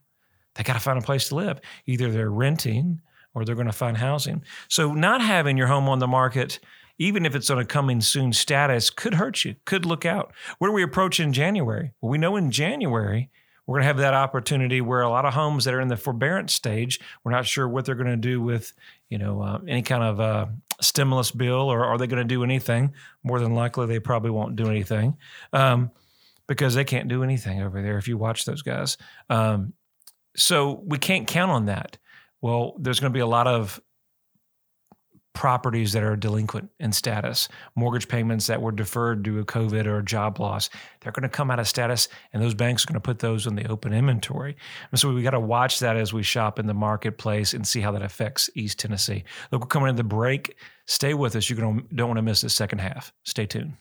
they 0.54 0.62
got 0.62 0.74
to 0.74 0.80
find 0.80 0.98
a 0.98 1.02
place 1.02 1.28
to 1.28 1.34
live. 1.34 1.60
Either 1.86 2.10
they're 2.10 2.30
renting 2.30 3.00
or 3.34 3.44
they're 3.44 3.54
going 3.54 3.66
to 3.66 3.72
find 3.72 3.96
housing. 3.96 4.42
So 4.68 4.92
not 4.92 5.22
having 5.22 5.56
your 5.56 5.66
home 5.66 5.88
on 5.88 5.98
the 5.98 6.08
market, 6.08 6.60
even 7.02 7.26
if 7.26 7.34
it's 7.34 7.50
on 7.50 7.58
a 7.58 7.64
coming 7.64 8.00
soon 8.00 8.32
status, 8.32 8.88
could 8.88 9.14
hurt 9.14 9.44
you, 9.44 9.56
could 9.64 9.84
look 9.84 10.06
out. 10.06 10.32
Where 10.58 10.70
do 10.70 10.74
we 10.74 10.84
approach 10.84 11.18
in 11.18 11.32
January? 11.32 11.92
Well, 12.00 12.10
we 12.10 12.18
know 12.18 12.36
in 12.36 12.52
January, 12.52 13.28
we're 13.66 13.74
going 13.74 13.82
to 13.82 13.88
have 13.88 13.98
that 13.98 14.14
opportunity 14.14 14.80
where 14.80 15.02
a 15.02 15.10
lot 15.10 15.24
of 15.24 15.34
homes 15.34 15.64
that 15.64 15.74
are 15.74 15.80
in 15.80 15.88
the 15.88 15.96
forbearance 15.96 16.52
stage, 16.52 17.00
we're 17.24 17.32
not 17.32 17.46
sure 17.46 17.68
what 17.68 17.84
they're 17.84 17.96
going 17.96 18.06
to 18.06 18.16
do 18.16 18.40
with, 18.40 18.72
you 19.08 19.18
know, 19.18 19.42
uh, 19.42 19.58
any 19.66 19.82
kind 19.82 20.04
of 20.04 20.20
uh, 20.20 20.46
stimulus 20.80 21.32
bill, 21.32 21.72
or 21.72 21.84
are 21.84 21.98
they 21.98 22.06
going 22.06 22.22
to 22.22 22.34
do 22.34 22.44
anything? 22.44 22.92
More 23.24 23.40
than 23.40 23.54
likely, 23.54 23.86
they 23.86 23.98
probably 23.98 24.30
won't 24.30 24.54
do 24.54 24.68
anything 24.68 25.16
um, 25.52 25.90
because 26.46 26.74
they 26.74 26.84
can't 26.84 27.08
do 27.08 27.24
anything 27.24 27.62
over 27.62 27.82
there. 27.82 27.98
If 27.98 28.06
you 28.06 28.16
watch 28.16 28.44
those 28.44 28.62
guys, 28.62 28.96
um, 29.28 29.72
so 30.36 30.82
we 30.86 30.98
can't 30.98 31.26
count 31.26 31.50
on 31.50 31.66
that. 31.66 31.98
Well, 32.40 32.74
there's 32.78 33.00
going 33.00 33.12
to 33.12 33.16
be 33.16 33.20
a 33.20 33.26
lot 33.26 33.46
of 33.46 33.80
properties 35.34 35.92
that 35.92 36.02
are 36.02 36.16
delinquent 36.16 36.70
in 36.78 36.92
status, 36.92 37.48
mortgage 37.74 38.08
payments 38.08 38.46
that 38.46 38.60
were 38.60 38.72
deferred 38.72 39.22
due 39.22 39.38
to 39.38 39.44
COVID 39.44 39.86
or 39.86 40.02
job 40.02 40.38
loss, 40.40 40.68
they're 41.00 41.12
going 41.12 41.22
to 41.22 41.28
come 41.28 41.50
out 41.50 41.58
of 41.58 41.66
status, 41.68 42.08
and 42.32 42.42
those 42.42 42.54
banks 42.54 42.84
are 42.84 42.88
going 42.88 42.94
to 42.94 43.00
put 43.00 43.18
those 43.18 43.46
in 43.46 43.54
the 43.54 43.66
open 43.68 43.92
inventory. 43.92 44.56
And 44.90 45.00
so 45.00 45.12
we 45.12 45.22
got 45.22 45.30
to 45.30 45.40
watch 45.40 45.78
that 45.80 45.96
as 45.96 46.12
we 46.12 46.22
shop 46.22 46.58
in 46.58 46.66
the 46.66 46.74
marketplace 46.74 47.54
and 47.54 47.66
see 47.66 47.80
how 47.80 47.92
that 47.92 48.02
affects 48.02 48.50
East 48.54 48.78
Tennessee. 48.78 49.24
Look, 49.50 49.62
we're 49.62 49.68
coming 49.68 49.88
into 49.88 50.02
the 50.02 50.08
break. 50.08 50.56
Stay 50.86 51.14
with 51.14 51.36
us. 51.36 51.46
To 51.46 51.54
don't 51.54 52.08
want 52.08 52.16
to 52.16 52.22
miss 52.22 52.40
the 52.40 52.50
second 52.50 52.80
half. 52.80 53.12
Stay 53.24 53.46
tuned. 53.46 53.74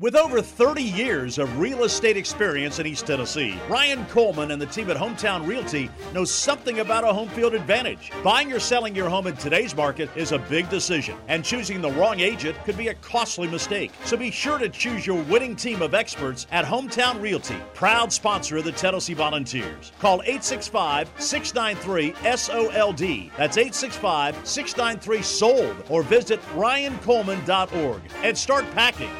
With 0.00 0.14
over 0.14 0.40
30 0.40 0.80
years 0.80 1.38
of 1.38 1.58
real 1.58 1.82
estate 1.82 2.16
experience 2.16 2.78
in 2.78 2.86
East 2.86 3.04
Tennessee, 3.04 3.58
Ryan 3.68 4.06
Coleman 4.06 4.52
and 4.52 4.62
the 4.62 4.66
team 4.66 4.88
at 4.90 4.96
Hometown 4.96 5.44
Realty 5.44 5.90
know 6.14 6.24
something 6.24 6.78
about 6.78 7.02
a 7.02 7.12
home 7.12 7.28
field 7.30 7.52
advantage. 7.52 8.12
Buying 8.22 8.52
or 8.52 8.60
selling 8.60 8.94
your 8.94 9.08
home 9.08 9.26
in 9.26 9.36
today's 9.36 9.74
market 9.74 10.08
is 10.14 10.30
a 10.30 10.38
big 10.38 10.68
decision, 10.68 11.18
and 11.26 11.44
choosing 11.44 11.80
the 11.80 11.90
wrong 11.90 12.20
agent 12.20 12.56
could 12.64 12.78
be 12.78 12.88
a 12.88 12.94
costly 12.94 13.48
mistake. 13.48 13.90
So 14.04 14.16
be 14.16 14.30
sure 14.30 14.56
to 14.58 14.68
choose 14.68 15.04
your 15.04 15.20
winning 15.24 15.56
team 15.56 15.82
of 15.82 15.94
experts 15.94 16.46
at 16.52 16.64
Hometown 16.64 17.20
Realty, 17.20 17.56
proud 17.74 18.12
sponsor 18.12 18.58
of 18.58 18.64
the 18.66 18.70
Tennessee 18.70 19.14
Volunteers. 19.14 19.90
Call 19.98 20.22
865 20.22 21.10
693 21.18 22.36
SOLD. 22.36 23.32
That's 23.36 23.56
865 23.56 24.46
693 24.46 25.22
SOLD, 25.22 25.76
or 25.88 26.04
visit 26.04 26.40
ryancoleman.org 26.54 28.00
and 28.22 28.38
start 28.38 28.64
packing. 28.70 29.10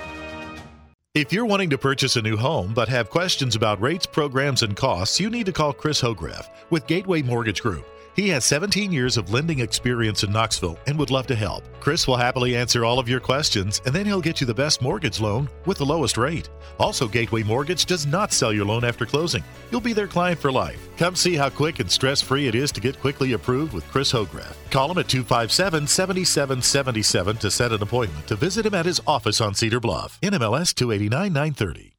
If 1.15 1.33
you're 1.33 1.47
wanting 1.47 1.71
to 1.71 1.79
purchase 1.79 2.17
a 2.17 2.23
new 2.23 2.37
home 2.37 2.75
but 2.75 2.87
have 2.91 3.09
questions 3.09 3.57
about 3.57 3.81
rates, 3.81 4.05
programs, 4.05 4.63
and 4.63 4.77
costs, 4.77 5.19
you 5.19 5.31
need 5.31 5.47
to 5.47 5.53
call 5.53 5.73
Chris 5.73 6.03
Hograff 6.03 6.49
with 6.69 6.87
Gateway 6.87 7.23
Mortgage 7.23 7.63
Group. 7.63 7.87
He 8.19 8.31
has 8.31 8.45
17 8.47 8.91
years 8.91 9.17
of 9.17 9.33
lending 9.33 9.61
experience 9.61 10.25
in 10.25 10.33
Knoxville 10.33 10.77
and 10.89 10.99
would 10.99 11.13
love 11.13 11.29
to 11.29 11.37
help. 11.37 11.63
Chris 11.79 12.09
will 12.09 12.17
happily 12.17 12.57
answer 12.57 12.85
all 12.85 12.99
of 12.99 13.09
your 13.09 13.21
questions 13.21 13.81
and 13.87 13.95
then 13.95 14.05
he'll 14.05 14.21
get 14.21 14.41
you 14.41 14.47
the 14.49 14.53
best 14.53 14.83
mortgage 14.83 15.21
loan 15.21 15.49
with 15.67 15.79
the 15.79 15.87
lowest 15.87 16.19
rate. 16.19 16.51
Also, 16.81 17.07
Gateway 17.07 17.45
Mortgage 17.45 17.87
does 17.87 18.07
not 18.07 18.33
sell 18.33 18.53
your 18.53 18.65
loan 18.65 18.83
after 18.83 19.07
closing. 19.07 19.45
You'll 19.71 19.81
be 19.81 19.93
their 19.93 20.09
client 20.09 20.41
for 20.41 20.51
life. 20.51 20.89
Come 20.97 21.15
see 21.15 21.37
how 21.37 21.49
quick 21.49 21.79
and 21.79 21.89
stress 21.89 22.21
free 22.21 22.49
it 22.49 22.57
is 22.57 22.73
to 22.73 22.81
get 22.81 22.99
quickly 22.99 23.35
approved 23.35 23.73
with 23.73 23.87
Chris 23.87 24.11
Hograff. 24.11 24.57
Call 24.73 24.91
him 24.91 24.99
at 24.99 25.09
257 25.09 25.87
7777 25.87 27.37
to 27.37 27.51
set 27.53 27.71
an 27.71 27.85
appointment 27.85 28.27
to 28.27 28.35
visit 28.35 28.67
him 28.67 28.75
at 28.75 28.85
his 28.85 29.01
office 29.07 29.41
on 29.41 29.55
Cedar 29.55 29.79
Bluff. 29.79 30.19
NMLS 30.23 30.75
289 30.75 31.33
930. 31.33 31.95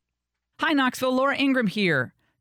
Hi, 0.59 0.73
Knoxville. 0.73 1.15
Laura 1.15 1.37
Ingraham 1.37 1.67
here. 1.67 2.13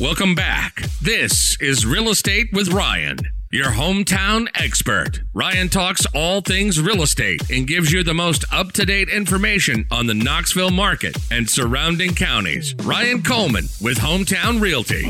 Welcome 0.00 0.34
back. 0.34 0.80
This 1.02 1.60
is 1.60 1.84
Real 1.84 2.08
Estate 2.08 2.54
with 2.54 2.72
Ryan, 2.72 3.18
your 3.52 3.66
hometown 3.66 4.48
expert. 4.54 5.20
Ryan 5.34 5.68
talks 5.68 6.06
all 6.14 6.40
things 6.40 6.80
real 6.80 7.02
estate 7.02 7.50
and 7.50 7.66
gives 7.66 7.92
you 7.92 8.02
the 8.02 8.14
most 8.14 8.50
up 8.50 8.72
to 8.72 8.86
date 8.86 9.10
information 9.10 9.84
on 9.90 10.06
the 10.06 10.14
Knoxville 10.14 10.70
market 10.70 11.18
and 11.30 11.50
surrounding 11.50 12.14
counties. 12.14 12.74
Ryan 12.82 13.20
Coleman 13.22 13.64
with 13.82 13.98
Hometown 13.98 14.58
Realty. 14.58 15.04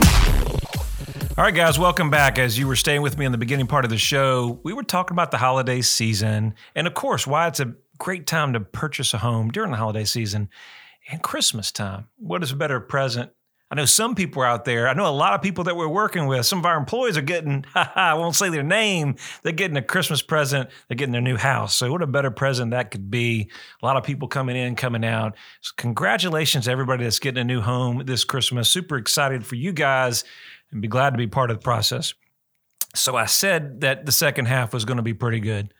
All 1.38 1.44
right, 1.44 1.54
guys, 1.54 1.78
welcome 1.78 2.10
back. 2.10 2.40
As 2.40 2.58
you 2.58 2.66
were 2.66 2.74
staying 2.74 3.02
with 3.02 3.16
me 3.16 3.24
in 3.24 3.30
the 3.30 3.38
beginning 3.38 3.68
part 3.68 3.84
of 3.84 3.92
the 3.92 3.96
show, 3.96 4.58
we 4.64 4.72
were 4.72 4.82
talking 4.82 5.14
about 5.14 5.30
the 5.30 5.38
holiday 5.38 5.82
season 5.82 6.54
and, 6.74 6.88
of 6.88 6.94
course, 6.94 7.28
why 7.28 7.46
it's 7.46 7.60
a 7.60 7.74
great 7.98 8.26
time 8.26 8.54
to 8.54 8.60
purchase 8.60 9.14
a 9.14 9.18
home 9.18 9.52
during 9.52 9.70
the 9.70 9.76
holiday 9.76 10.04
season 10.04 10.48
and 11.12 11.22
Christmas 11.22 11.70
time. 11.70 12.08
What 12.16 12.42
is 12.42 12.50
a 12.50 12.56
better 12.56 12.80
present 12.80 13.30
I 13.70 13.76
know 13.76 13.84
some 13.84 14.16
people 14.16 14.42
are 14.42 14.46
out 14.46 14.64
there. 14.64 14.88
I 14.88 14.94
know 14.94 15.06
a 15.06 15.14
lot 15.14 15.32
of 15.34 15.42
people 15.42 15.62
that 15.64 15.76
we're 15.76 15.86
working 15.86 16.26
with. 16.26 16.44
Some 16.44 16.58
of 16.58 16.66
our 16.66 16.76
employees 16.76 17.16
are 17.16 17.22
getting, 17.22 17.64
I 17.74 18.14
won't 18.14 18.34
say 18.34 18.48
their 18.48 18.64
name, 18.64 19.14
they're 19.42 19.52
getting 19.52 19.76
a 19.76 19.82
Christmas 19.82 20.22
present, 20.22 20.70
they're 20.88 20.96
getting 20.96 21.12
their 21.12 21.20
new 21.20 21.36
house. 21.36 21.76
So, 21.76 21.92
what 21.92 22.02
a 22.02 22.06
better 22.08 22.32
present 22.32 22.72
that 22.72 22.90
could 22.90 23.10
be. 23.10 23.48
A 23.80 23.86
lot 23.86 23.96
of 23.96 24.02
people 24.02 24.26
coming 24.26 24.56
in, 24.56 24.74
coming 24.74 25.04
out. 25.04 25.36
So, 25.60 25.72
congratulations 25.76 26.64
to 26.64 26.72
everybody 26.72 27.04
that's 27.04 27.20
getting 27.20 27.40
a 27.40 27.44
new 27.44 27.60
home 27.60 28.02
this 28.06 28.24
Christmas. 28.24 28.68
Super 28.68 28.96
excited 28.96 29.46
for 29.46 29.54
you 29.54 29.72
guys 29.72 30.24
and 30.72 30.82
be 30.82 30.88
glad 30.88 31.10
to 31.10 31.18
be 31.18 31.28
part 31.28 31.50
of 31.50 31.58
the 31.58 31.62
process. 31.62 32.14
So, 32.96 33.14
I 33.14 33.26
said 33.26 33.82
that 33.82 34.04
the 34.04 34.12
second 34.12 34.46
half 34.46 34.74
was 34.74 34.84
going 34.84 34.96
to 34.96 35.02
be 35.04 35.14
pretty 35.14 35.40
good. 35.40 35.72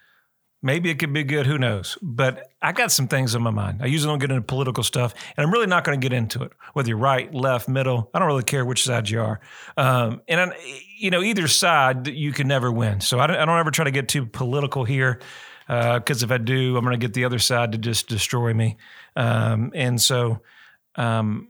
Maybe 0.63 0.91
it 0.91 0.99
could 0.99 1.13
be 1.15 1.25
good. 1.25 1.47
Who 1.47 1.57
knows? 1.57 1.97
But 2.03 2.51
I 2.61 2.73
got 2.73 2.93
some 2.93 3.09
things 3.09 3.35
on 3.35 3.41
my 3.41 3.51
mind. 3.51 3.81
I 3.83 3.87
usually 3.87 4.13
don't 4.13 4.19
get 4.19 4.31
into 4.31 4.43
political 4.43 4.85
stuff, 4.85 5.15
and 5.37 5.47
I'm 5.47 5.51
really 5.51 5.67
not 5.67 5.85
going 5.85 5.99
to 5.99 6.05
get 6.07 6.15
into 6.15 6.43
it. 6.43 6.53
Whether 6.75 6.91
you're 6.91 6.99
right, 6.99 7.33
left, 7.33 7.67
middle, 7.67 8.11
I 8.13 8.19
don't 8.19 8.29
really 8.29 8.43
care 8.43 8.65
which 8.67 8.85
side 8.85 9.09
you 9.09 9.23
are. 9.23 9.41
Um, 9.79 10.21
and 10.29 10.39
I, 10.39 10.57
you 10.99 11.11
know, 11.11 11.23
either 11.23 11.49
side 11.49 12.09
you 12.09 12.33
can 12.33 12.47
never 12.47 12.71
win. 12.71 13.01
So 13.01 13.19
I 13.19 13.27
don't, 13.27 13.37
I 13.37 13.47
don't 13.47 13.59
ever 13.59 13.71
try 13.71 13.87
to 13.87 13.91
get 13.91 14.09
too 14.09 14.27
political 14.27 14.85
here, 14.85 15.21
because 15.67 16.23
uh, 16.23 16.27
if 16.27 16.31
I 16.31 16.37
do, 16.37 16.77
I'm 16.77 16.85
going 16.85 16.99
to 16.99 17.07
get 17.07 17.15
the 17.15 17.25
other 17.25 17.39
side 17.39 17.73
to 17.73 17.79
just 17.79 18.09
destroy 18.09 18.53
me. 18.53 18.77
Um, 19.17 19.73
and 19.75 19.99
so 19.99 20.43
um, 20.97 21.49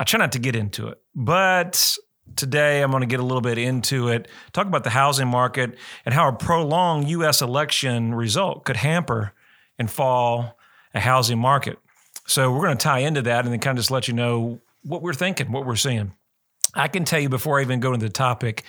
I 0.00 0.04
try 0.04 0.18
not 0.18 0.32
to 0.32 0.40
get 0.40 0.56
into 0.56 0.88
it. 0.88 0.98
But 1.14 1.96
Today, 2.36 2.82
I'm 2.82 2.90
going 2.90 3.02
to 3.02 3.06
get 3.06 3.20
a 3.20 3.24
little 3.24 3.40
bit 3.40 3.58
into 3.58 4.08
it, 4.08 4.28
talk 4.52 4.66
about 4.66 4.82
the 4.82 4.90
housing 4.90 5.28
market 5.28 5.76
and 6.04 6.14
how 6.14 6.28
a 6.28 6.32
prolonged 6.32 7.08
U.S. 7.10 7.42
election 7.42 8.14
result 8.14 8.64
could 8.64 8.76
hamper 8.76 9.32
and 9.78 9.90
fall 9.90 10.58
a 10.94 11.00
housing 11.00 11.38
market. 11.38 11.78
So, 12.26 12.52
we're 12.52 12.64
going 12.64 12.76
to 12.76 12.82
tie 12.82 13.00
into 13.00 13.22
that 13.22 13.44
and 13.44 13.52
then 13.52 13.60
kind 13.60 13.78
of 13.78 13.82
just 13.82 13.90
let 13.90 14.08
you 14.08 14.14
know 14.14 14.60
what 14.82 15.02
we're 15.02 15.14
thinking, 15.14 15.52
what 15.52 15.66
we're 15.66 15.76
seeing. 15.76 16.12
I 16.74 16.88
can 16.88 17.04
tell 17.04 17.20
you 17.20 17.28
before 17.28 17.58
I 17.58 17.62
even 17.62 17.80
go 17.80 17.92
into 17.92 18.06
the 18.06 18.12
topic, 18.12 18.64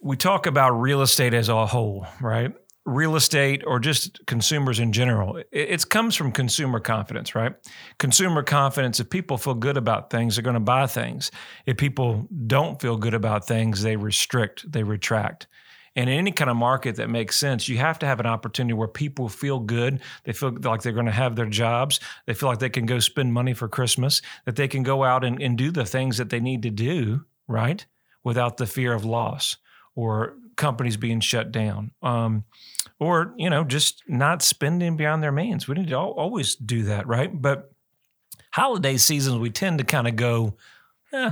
we 0.00 0.16
talk 0.16 0.46
about 0.46 0.70
real 0.72 1.02
estate 1.02 1.34
as 1.34 1.48
a 1.48 1.66
whole, 1.66 2.06
right? 2.20 2.52
Real 2.84 3.14
estate 3.14 3.62
or 3.66 3.78
just 3.78 4.24
consumers 4.26 4.80
in 4.80 4.92
general. 4.92 5.36
It, 5.36 5.48
it 5.52 5.88
comes 5.88 6.16
from 6.16 6.32
consumer 6.32 6.80
confidence, 6.80 7.34
right? 7.34 7.54
Consumer 7.98 8.42
confidence, 8.42 8.98
if 9.00 9.08
people 9.08 9.38
feel 9.38 9.54
good 9.54 9.76
about 9.76 10.10
things, 10.10 10.36
they're 10.36 10.42
going 10.42 10.54
to 10.54 10.60
buy 10.60 10.86
things. 10.86 11.30
If 11.66 11.76
people 11.76 12.26
don't 12.46 12.80
feel 12.80 12.96
good 12.96 13.14
about 13.14 13.46
things, 13.46 13.82
they 13.82 13.96
restrict, 13.96 14.70
they 14.70 14.82
retract. 14.82 15.46
And 15.94 16.08
in 16.08 16.16
any 16.16 16.32
kind 16.32 16.50
of 16.50 16.56
market 16.56 16.96
that 16.96 17.10
makes 17.10 17.36
sense, 17.36 17.68
you 17.68 17.76
have 17.76 17.98
to 17.98 18.06
have 18.06 18.18
an 18.18 18.26
opportunity 18.26 18.72
where 18.72 18.88
people 18.88 19.28
feel 19.28 19.60
good. 19.60 20.00
They 20.24 20.32
feel 20.32 20.56
like 20.62 20.82
they're 20.82 20.92
going 20.92 21.06
to 21.06 21.12
have 21.12 21.36
their 21.36 21.46
jobs. 21.46 22.00
They 22.26 22.34
feel 22.34 22.48
like 22.48 22.60
they 22.60 22.70
can 22.70 22.86
go 22.86 22.98
spend 22.98 23.32
money 23.34 23.52
for 23.52 23.68
Christmas, 23.68 24.22
that 24.46 24.56
they 24.56 24.68
can 24.68 24.82
go 24.82 25.04
out 25.04 25.22
and, 25.22 25.40
and 25.40 25.56
do 25.58 25.70
the 25.70 25.84
things 25.84 26.16
that 26.16 26.30
they 26.30 26.40
need 26.40 26.62
to 26.62 26.70
do, 26.70 27.26
right? 27.46 27.84
Without 28.24 28.56
the 28.56 28.66
fear 28.66 28.94
of 28.94 29.04
loss 29.04 29.58
or 29.94 30.34
companies 30.56 30.96
being 30.96 31.20
shut 31.20 31.52
down. 31.52 31.92
Um, 32.02 32.44
or, 32.98 33.34
you 33.36 33.50
know, 33.50 33.64
just 33.64 34.02
not 34.08 34.42
spending 34.42 34.96
beyond 34.96 35.22
their 35.22 35.32
means. 35.32 35.66
We 35.66 35.74
need 35.74 35.88
to 35.88 35.96
always 35.96 36.54
do 36.54 36.84
that, 36.84 37.06
right? 37.06 37.30
But 37.32 37.72
holiday 38.52 38.96
seasons, 38.96 39.38
we 39.38 39.50
tend 39.50 39.78
to 39.78 39.84
kind 39.84 40.06
of 40.06 40.16
go, 40.16 40.56
eh, 41.12 41.30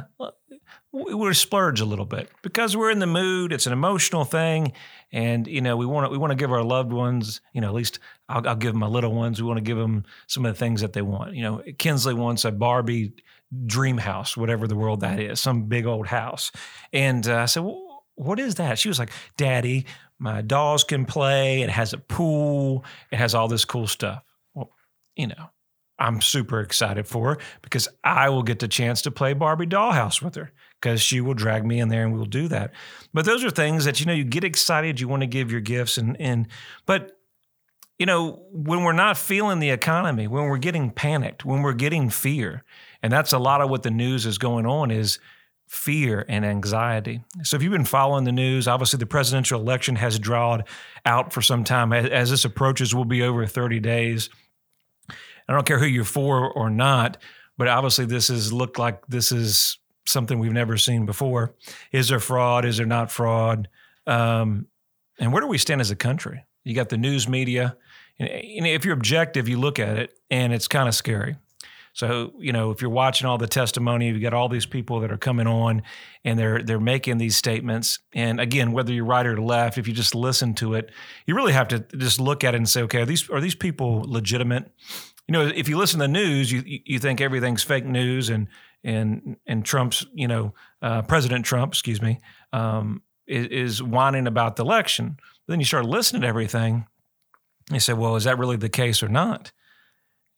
we 0.92 1.34
splurge 1.34 1.80
a 1.80 1.84
little 1.84 2.04
bit 2.04 2.28
because 2.42 2.76
we're 2.76 2.90
in 2.90 2.98
the 2.98 3.06
mood. 3.06 3.52
It's 3.52 3.66
an 3.66 3.72
emotional 3.72 4.24
thing, 4.24 4.72
and 5.12 5.46
you 5.46 5.60
know 5.60 5.76
we 5.76 5.86
want 5.86 6.06
to 6.06 6.10
we 6.10 6.18
want 6.18 6.32
to 6.32 6.36
give 6.36 6.50
our 6.50 6.64
loved 6.64 6.92
ones, 6.92 7.40
you 7.52 7.60
know, 7.60 7.68
at 7.68 7.74
least 7.74 8.00
I'll, 8.28 8.46
I'll 8.46 8.56
give 8.56 8.74
my 8.74 8.88
little 8.88 9.14
ones. 9.14 9.40
We 9.40 9.46
want 9.46 9.58
to 9.58 9.62
give 9.64 9.76
them 9.76 10.04
some 10.26 10.44
of 10.44 10.52
the 10.52 10.58
things 10.58 10.80
that 10.80 10.92
they 10.92 11.02
want. 11.02 11.34
You 11.36 11.42
know, 11.42 11.62
Kinsley 11.78 12.14
wants 12.14 12.44
a 12.44 12.50
Barbie 12.50 13.12
dream 13.66 13.98
house, 13.98 14.36
whatever 14.36 14.66
the 14.66 14.76
world 14.76 15.00
that 15.00 15.20
is, 15.20 15.40
some 15.40 15.64
big 15.64 15.86
old 15.86 16.06
house. 16.06 16.50
And 16.92 17.26
uh, 17.28 17.38
I 17.38 17.44
said, 17.46 17.62
well, 17.62 17.89
"What 18.20 18.38
is 18.38 18.56
that?" 18.56 18.78
She 18.78 18.88
was 18.88 18.98
like, 18.98 19.10
"Daddy, 19.36 19.86
my 20.18 20.42
dolls 20.42 20.84
can 20.84 21.04
play. 21.06 21.62
It 21.62 21.70
has 21.70 21.92
a 21.92 21.98
pool. 21.98 22.84
It 23.10 23.16
has 23.16 23.34
all 23.34 23.48
this 23.48 23.64
cool 23.64 23.86
stuff." 23.86 24.22
Well, 24.54 24.70
you 25.16 25.28
know, 25.28 25.50
I'm 26.00 26.22
super 26.22 26.60
excited 26.60 27.06
for 27.06 27.34
her 27.34 27.40
because 27.62 27.86
I 28.02 28.30
will 28.30 28.42
get 28.42 28.58
the 28.58 28.68
chance 28.68 29.02
to 29.02 29.10
play 29.10 29.34
Barbie 29.34 29.66
dollhouse 29.66 30.22
with 30.22 30.34
her 30.34 30.50
because 30.80 31.02
she 31.02 31.20
will 31.20 31.34
drag 31.34 31.64
me 31.64 31.78
in 31.78 31.88
there 31.88 32.04
and 32.04 32.14
we'll 32.14 32.24
do 32.24 32.48
that. 32.48 32.72
But 33.12 33.26
those 33.26 33.44
are 33.44 33.50
things 33.50 33.84
that 33.84 34.00
you 34.00 34.06
know 34.06 34.14
you 34.14 34.24
get 34.24 34.42
excited, 34.42 34.98
you 34.98 35.08
want 35.08 35.22
to 35.22 35.26
give 35.26 35.52
your 35.52 35.60
gifts 35.60 35.98
and 35.98 36.16
and 36.18 36.48
but 36.86 37.18
you 37.98 38.06
know 38.06 38.42
when 38.50 38.82
we're 38.82 38.92
not 38.92 39.18
feeling 39.18 39.58
the 39.58 39.70
economy, 39.70 40.26
when 40.26 40.44
we're 40.44 40.56
getting 40.56 40.90
panicked, 40.90 41.44
when 41.44 41.60
we're 41.60 41.74
getting 41.74 42.08
fear, 42.08 42.64
and 43.02 43.12
that's 43.12 43.34
a 43.34 43.38
lot 43.38 43.60
of 43.60 43.68
what 43.68 43.82
the 43.82 43.90
news 43.90 44.24
is 44.24 44.38
going 44.38 44.64
on 44.64 44.90
is 44.90 45.18
fear 45.70 46.24
and 46.28 46.44
anxiety. 46.44 47.22
So 47.44 47.54
if 47.54 47.62
you've 47.62 47.70
been 47.70 47.84
following 47.84 48.24
the 48.24 48.32
news, 48.32 48.66
obviously 48.66 48.98
the 48.98 49.06
presidential 49.06 49.60
election 49.60 49.94
has 49.94 50.18
drawn 50.18 50.64
out 51.06 51.32
for 51.32 51.42
some 51.42 51.62
time. 51.62 51.92
As, 51.92 52.28
this 52.28 52.44
approaches, 52.44 52.92
will 52.92 53.04
be 53.04 53.22
over 53.22 53.46
30 53.46 53.78
days. 53.78 54.30
I 55.08 55.52
don't 55.52 55.64
care 55.64 55.78
who 55.78 55.86
you're 55.86 56.02
for 56.02 56.50
or 56.50 56.70
not, 56.70 57.18
but 57.56 57.68
obviously 57.68 58.04
this 58.04 58.26
has 58.28 58.52
looked 58.52 58.80
like 58.80 59.06
this 59.06 59.30
is 59.30 59.78
something 60.06 60.40
we've 60.40 60.52
never 60.52 60.76
seen 60.76 61.06
before. 61.06 61.54
Is 61.92 62.08
there 62.08 62.18
fraud? 62.18 62.64
Is 62.64 62.78
there 62.78 62.86
not 62.86 63.12
fraud? 63.12 63.68
Um, 64.08 64.66
and 65.20 65.32
where 65.32 65.40
do 65.40 65.46
we 65.46 65.56
stand 65.56 65.80
as 65.80 65.92
a 65.92 65.96
country? 65.96 66.44
You 66.64 66.74
got 66.74 66.88
the 66.88 66.98
news 66.98 67.28
media. 67.28 67.76
And 68.18 68.66
if 68.66 68.84
you're 68.84 68.94
objective, 68.94 69.48
you 69.48 69.60
look 69.60 69.78
at 69.78 69.98
it 69.98 70.18
and 70.32 70.52
it's 70.52 70.66
kind 70.66 70.88
of 70.88 70.96
scary. 70.96 71.36
So, 71.92 72.32
you 72.38 72.52
know, 72.52 72.70
if 72.70 72.80
you're 72.80 72.90
watching 72.90 73.26
all 73.26 73.38
the 73.38 73.46
testimony, 73.46 74.08
you've 74.08 74.22
got 74.22 74.32
all 74.32 74.48
these 74.48 74.66
people 74.66 75.00
that 75.00 75.10
are 75.10 75.18
coming 75.18 75.46
on 75.46 75.82
and 76.24 76.38
they're 76.38 76.62
they're 76.62 76.80
making 76.80 77.18
these 77.18 77.36
statements. 77.36 77.98
And 78.12 78.40
again, 78.40 78.72
whether 78.72 78.92
you're 78.92 79.04
right 79.04 79.26
or 79.26 79.40
left, 79.40 79.76
if 79.76 79.88
you 79.88 79.94
just 79.94 80.14
listen 80.14 80.54
to 80.54 80.74
it, 80.74 80.90
you 81.26 81.34
really 81.34 81.52
have 81.52 81.68
to 81.68 81.80
just 81.96 82.20
look 82.20 82.44
at 82.44 82.54
it 82.54 82.58
and 82.58 82.68
say, 82.68 82.82
okay, 82.82 83.02
are 83.02 83.06
these 83.06 83.28
are 83.28 83.40
these 83.40 83.54
people 83.54 84.04
legitimate? 84.06 84.70
you 85.30 85.32
know, 85.32 85.46
if 85.46 85.68
you 85.68 85.78
listen 85.78 86.00
to 86.00 86.06
the 86.06 86.12
news, 86.12 86.50
you 86.50 86.62
you 86.66 86.98
think 86.98 87.20
everything's 87.20 87.62
fake 87.62 87.84
news, 87.84 88.30
and 88.30 88.48
and 88.82 89.36
and 89.46 89.64
Trump's, 89.64 90.04
you 90.12 90.26
know, 90.26 90.54
uh, 90.82 91.02
President 91.02 91.44
Trump, 91.44 91.72
excuse 91.72 92.02
me, 92.02 92.18
um, 92.52 93.02
is, 93.28 93.46
is, 93.46 93.80
whining 93.80 94.26
about 94.26 94.56
the 94.56 94.64
election. 94.64 95.18
But 95.46 95.52
then 95.52 95.60
you 95.60 95.66
start 95.66 95.84
listening 95.84 96.22
to 96.22 96.28
everything, 96.28 96.84
you 97.70 97.78
say, 97.78 97.92
well, 97.92 98.16
is 98.16 98.24
that 98.24 98.40
really 98.40 98.56
the 98.56 98.68
case 98.68 99.04
or 99.04 99.08
not? 99.08 99.52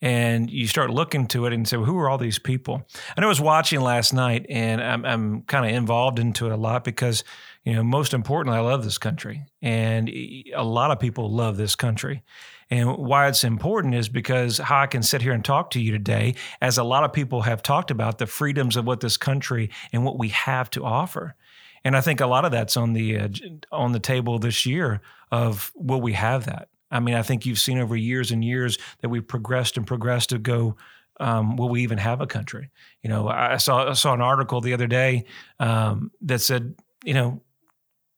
And 0.02 0.50
you 0.50 0.66
start 0.66 0.90
looking 0.90 1.28
to 1.28 1.46
it 1.46 1.52
and 1.52 1.66
say, 1.66 1.76
well, 1.76 1.86
who 1.86 1.96
are 1.96 2.10
all 2.10 2.18
these 2.18 2.40
people? 2.40 2.86
And 3.16 3.24
I 3.24 3.28
was 3.28 3.40
watching 3.40 3.80
last 3.80 4.12
night, 4.12 4.44
and 4.48 4.82
I'm, 4.82 5.04
I'm 5.04 5.42
kind 5.42 5.64
of 5.64 5.72
involved 5.72 6.18
into 6.18 6.46
it 6.46 6.52
a 6.52 6.56
lot 6.56 6.82
because, 6.82 7.22
you 7.64 7.72
know, 7.72 7.84
most 7.84 8.12
importantly, 8.12 8.58
I 8.58 8.62
love 8.62 8.82
this 8.82 8.98
country, 8.98 9.44
and 9.62 10.08
a 10.08 10.64
lot 10.64 10.90
of 10.90 10.98
people 10.98 11.30
love 11.30 11.56
this 11.56 11.76
country. 11.76 12.24
And 12.68 12.96
why 12.96 13.28
it's 13.28 13.44
important 13.44 13.94
is 13.94 14.08
because 14.08 14.58
how 14.58 14.80
I 14.80 14.86
can 14.86 15.02
sit 15.02 15.22
here 15.22 15.32
and 15.32 15.44
talk 15.44 15.70
to 15.70 15.80
you 15.80 15.92
today, 15.92 16.34
as 16.60 16.78
a 16.78 16.84
lot 16.84 17.04
of 17.04 17.12
people 17.12 17.42
have 17.42 17.62
talked 17.62 17.90
about 17.90 18.18
the 18.18 18.26
freedoms 18.26 18.76
of 18.76 18.86
what 18.86 19.00
this 19.00 19.16
country 19.16 19.70
and 19.92 20.04
what 20.04 20.18
we 20.18 20.30
have 20.30 20.68
to 20.70 20.84
offer. 20.84 21.36
And 21.84 21.96
I 21.96 22.00
think 22.00 22.20
a 22.20 22.26
lot 22.26 22.44
of 22.44 22.50
that's 22.50 22.76
on 22.76 22.92
the 22.92 23.18
uh, 23.18 23.28
on 23.70 23.92
the 23.92 24.00
table 24.00 24.38
this 24.38 24.66
year 24.66 25.00
of 25.30 25.70
will 25.74 26.00
we 26.00 26.14
have 26.14 26.46
that? 26.46 26.68
I 26.92 27.00
mean, 27.00 27.14
I 27.14 27.22
think 27.22 27.46
you've 27.46 27.58
seen 27.58 27.78
over 27.78 27.96
years 27.96 28.30
and 28.30 28.44
years 28.44 28.78
that 29.00 29.08
we've 29.08 29.26
progressed 29.26 29.76
and 29.76 29.86
progressed 29.86 30.30
to 30.30 30.38
go. 30.38 30.76
Um, 31.20 31.56
will 31.56 31.68
we 31.68 31.82
even 31.82 31.98
have 31.98 32.20
a 32.20 32.26
country? 32.26 32.70
You 33.02 33.10
know, 33.10 33.28
I 33.28 33.56
saw 33.56 33.90
I 33.90 33.92
saw 33.94 34.14
an 34.14 34.20
article 34.20 34.60
the 34.60 34.74
other 34.74 34.86
day 34.86 35.24
um, 35.58 36.10
that 36.22 36.40
said, 36.40 36.74
you 37.04 37.14
know, 37.14 37.42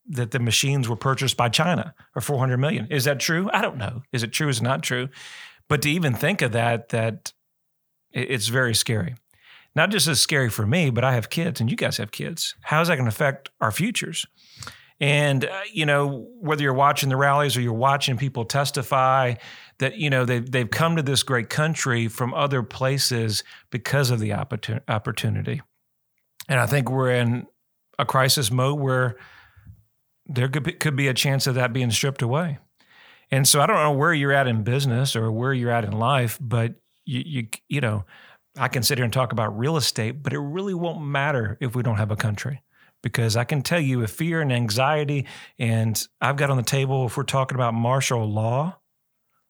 that 0.08 0.30
the 0.30 0.38
machines 0.38 0.88
were 0.88 0.96
purchased 0.96 1.36
by 1.36 1.48
China 1.48 1.94
for 2.12 2.20
400 2.20 2.58
million. 2.58 2.86
Is 2.90 3.04
that 3.04 3.20
true? 3.20 3.48
I 3.52 3.62
don't 3.62 3.78
know. 3.78 4.02
Is 4.12 4.22
it 4.22 4.32
true? 4.32 4.48
Is 4.48 4.60
it 4.60 4.62
not 4.62 4.82
true? 4.82 5.08
But 5.68 5.82
to 5.82 5.90
even 5.90 6.14
think 6.14 6.42
of 6.42 6.52
that, 6.52 6.90
that 6.90 7.32
it's 8.12 8.48
very 8.48 8.74
scary. 8.74 9.14
Not 9.74 9.90
just 9.90 10.06
as 10.06 10.20
scary 10.20 10.50
for 10.50 10.66
me, 10.66 10.90
but 10.90 11.04
I 11.04 11.14
have 11.14 11.30
kids 11.30 11.60
and 11.60 11.70
you 11.70 11.76
guys 11.76 11.96
have 11.96 12.12
kids. 12.12 12.54
How 12.62 12.80
is 12.80 12.88
that 12.88 12.96
going 12.96 13.06
to 13.06 13.14
affect 13.14 13.50
our 13.60 13.72
futures? 13.72 14.24
And, 15.04 15.44
uh, 15.44 15.60
you 15.70 15.84
know, 15.84 16.30
whether 16.40 16.62
you're 16.62 16.72
watching 16.72 17.10
the 17.10 17.16
rallies 17.18 17.58
or 17.58 17.60
you're 17.60 17.74
watching 17.74 18.16
people 18.16 18.46
testify 18.46 19.34
that, 19.78 19.98
you 19.98 20.08
know, 20.08 20.24
they've, 20.24 20.50
they've 20.50 20.70
come 20.70 20.96
to 20.96 21.02
this 21.02 21.22
great 21.22 21.50
country 21.50 22.08
from 22.08 22.32
other 22.32 22.62
places 22.62 23.44
because 23.68 24.10
of 24.10 24.18
the 24.18 24.32
opportunity. 24.32 25.60
And 26.48 26.58
I 26.58 26.64
think 26.64 26.90
we're 26.90 27.10
in 27.10 27.46
a 27.98 28.06
crisis 28.06 28.50
mode 28.50 28.80
where 28.80 29.16
there 30.24 30.48
could 30.48 30.62
be, 30.62 30.72
could 30.72 30.96
be 30.96 31.08
a 31.08 31.14
chance 31.14 31.46
of 31.46 31.56
that 31.56 31.74
being 31.74 31.90
stripped 31.90 32.22
away. 32.22 32.56
And 33.30 33.46
so 33.46 33.60
I 33.60 33.66
don't 33.66 33.76
know 33.76 33.92
where 33.92 34.14
you're 34.14 34.32
at 34.32 34.46
in 34.46 34.62
business 34.62 35.14
or 35.14 35.30
where 35.30 35.52
you're 35.52 35.70
at 35.70 35.84
in 35.84 35.92
life, 35.92 36.38
but 36.40 36.76
you 37.04 37.22
you 37.26 37.48
you 37.68 37.80
know, 37.82 38.06
I 38.56 38.68
can 38.68 38.82
sit 38.82 38.96
here 38.96 39.04
and 39.04 39.12
talk 39.12 39.32
about 39.32 39.58
real 39.58 39.76
estate, 39.76 40.22
but 40.22 40.32
it 40.32 40.38
really 40.38 40.72
won't 40.72 41.04
matter 41.04 41.58
if 41.60 41.74
we 41.74 41.82
don't 41.82 41.96
have 41.96 42.10
a 42.10 42.16
country. 42.16 42.62
Because 43.04 43.36
I 43.36 43.44
can 43.44 43.62
tell 43.62 43.78
you 43.78 44.02
if 44.02 44.10
fear 44.10 44.40
and 44.40 44.52
anxiety, 44.52 45.26
and 45.58 46.04
I've 46.20 46.36
got 46.36 46.50
on 46.50 46.56
the 46.56 46.64
table, 46.64 47.06
if 47.06 47.16
we're 47.16 47.22
talking 47.22 47.54
about 47.54 47.74
martial 47.74 48.28
law, 48.28 48.78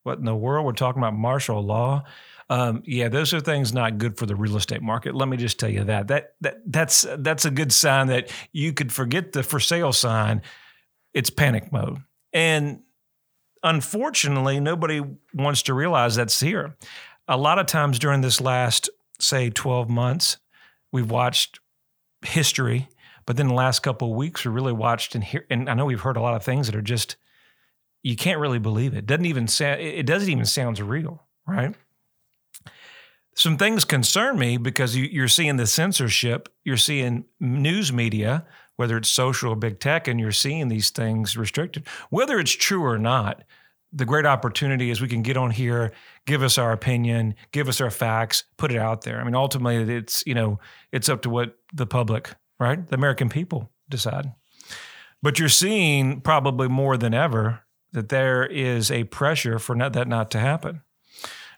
what 0.02 0.18
in 0.18 0.24
the 0.24 0.34
world 0.34 0.66
we're 0.66 0.72
talking 0.72 1.00
about 1.00 1.14
martial 1.14 1.62
law? 1.62 2.04
Um, 2.50 2.82
yeah, 2.84 3.08
those 3.08 3.32
are 3.32 3.40
things 3.40 3.72
not 3.72 3.96
good 3.96 4.18
for 4.18 4.26
the 4.26 4.36
real 4.36 4.56
estate 4.56 4.82
market. 4.82 5.14
Let 5.14 5.28
me 5.28 5.38
just 5.38 5.58
tell 5.58 5.70
you 5.70 5.84
that. 5.84 6.08
That 6.08 6.34
that 6.42 6.56
that's 6.66 7.06
that's 7.18 7.46
a 7.46 7.50
good 7.50 7.72
sign 7.72 8.08
that 8.08 8.30
you 8.52 8.74
could 8.74 8.92
forget 8.92 9.32
the 9.32 9.42
for 9.42 9.58
sale 9.58 9.92
sign 9.92 10.42
it's 11.14 11.30
panic 11.30 11.72
mode. 11.72 11.98
And 12.32 12.80
unfortunately, 13.62 14.60
nobody 14.60 15.00
wants 15.32 15.62
to 15.62 15.74
realize 15.74 16.16
that's 16.16 16.40
here. 16.40 16.76
A 17.28 17.36
lot 17.36 17.58
of 17.58 17.66
times 17.66 17.98
during 17.98 18.20
this 18.20 18.40
last, 18.40 18.90
say, 19.20 19.48
12 19.48 19.88
months, 19.88 20.36
we've 20.92 21.10
watched 21.10 21.60
history, 22.22 22.88
but 23.26 23.36
then 23.36 23.48
the 23.48 23.54
last 23.54 23.80
couple 23.80 24.10
of 24.10 24.16
weeks, 24.16 24.44
we 24.44 24.50
really 24.50 24.72
watched 24.72 25.14
and 25.14 25.24
hear, 25.24 25.46
and 25.50 25.68
I 25.68 25.74
know 25.74 25.86
we've 25.86 26.00
heard 26.00 26.16
a 26.16 26.22
lot 26.22 26.34
of 26.34 26.44
things 26.44 26.66
that 26.66 26.76
are 26.76 26.82
just, 26.82 27.16
you 28.02 28.16
can't 28.16 28.40
really 28.40 28.58
believe 28.58 28.94
it. 28.94 29.06
Doesn't 29.06 29.26
even 29.26 29.48
sound, 29.48 29.80
it 29.80 30.06
doesn't 30.06 30.28
even 30.28 30.44
sounds 30.44 30.80
real, 30.82 31.22
right? 31.46 31.74
Some 33.36 33.56
things 33.56 33.84
concern 33.84 34.38
me 34.38 34.58
because 34.58 34.94
you, 34.94 35.04
you're 35.04 35.28
seeing 35.28 35.56
the 35.56 35.66
censorship, 35.66 36.48
you're 36.64 36.76
seeing 36.76 37.24
news 37.40 37.92
media 37.92 38.46
whether 38.76 38.96
it's 38.96 39.08
social 39.08 39.52
or 39.52 39.56
big 39.56 39.80
tech, 39.80 40.08
and 40.08 40.18
you're 40.18 40.32
seeing 40.32 40.68
these 40.68 40.90
things 40.90 41.36
restricted. 41.36 41.86
Whether 42.10 42.38
it's 42.38 42.52
true 42.52 42.84
or 42.84 42.98
not, 42.98 43.44
the 43.92 44.04
great 44.04 44.26
opportunity 44.26 44.90
is 44.90 45.00
we 45.00 45.08
can 45.08 45.22
get 45.22 45.36
on 45.36 45.52
here, 45.52 45.92
give 46.26 46.42
us 46.42 46.58
our 46.58 46.72
opinion, 46.72 47.36
give 47.52 47.68
us 47.68 47.80
our 47.80 47.90
facts, 47.90 48.44
put 48.56 48.72
it 48.72 48.78
out 48.78 49.02
there. 49.02 49.20
I 49.20 49.24
mean, 49.24 49.36
ultimately, 49.36 49.94
it's 49.94 50.24
you 50.26 50.34
know, 50.34 50.58
it's 50.90 51.08
up 51.08 51.22
to 51.22 51.30
what 51.30 51.56
the 51.72 51.86
public, 51.86 52.30
right, 52.58 52.86
the 52.88 52.94
American 52.94 53.28
people 53.28 53.70
decide. 53.88 54.32
But 55.22 55.38
you're 55.38 55.48
seeing 55.48 56.20
probably 56.20 56.68
more 56.68 56.96
than 56.96 57.14
ever 57.14 57.60
that 57.92 58.08
there 58.08 58.44
is 58.44 58.90
a 58.90 59.04
pressure 59.04 59.58
for 59.58 59.74
not, 59.74 59.92
that 59.94 60.08
not 60.08 60.30
to 60.32 60.38
happen. 60.38 60.82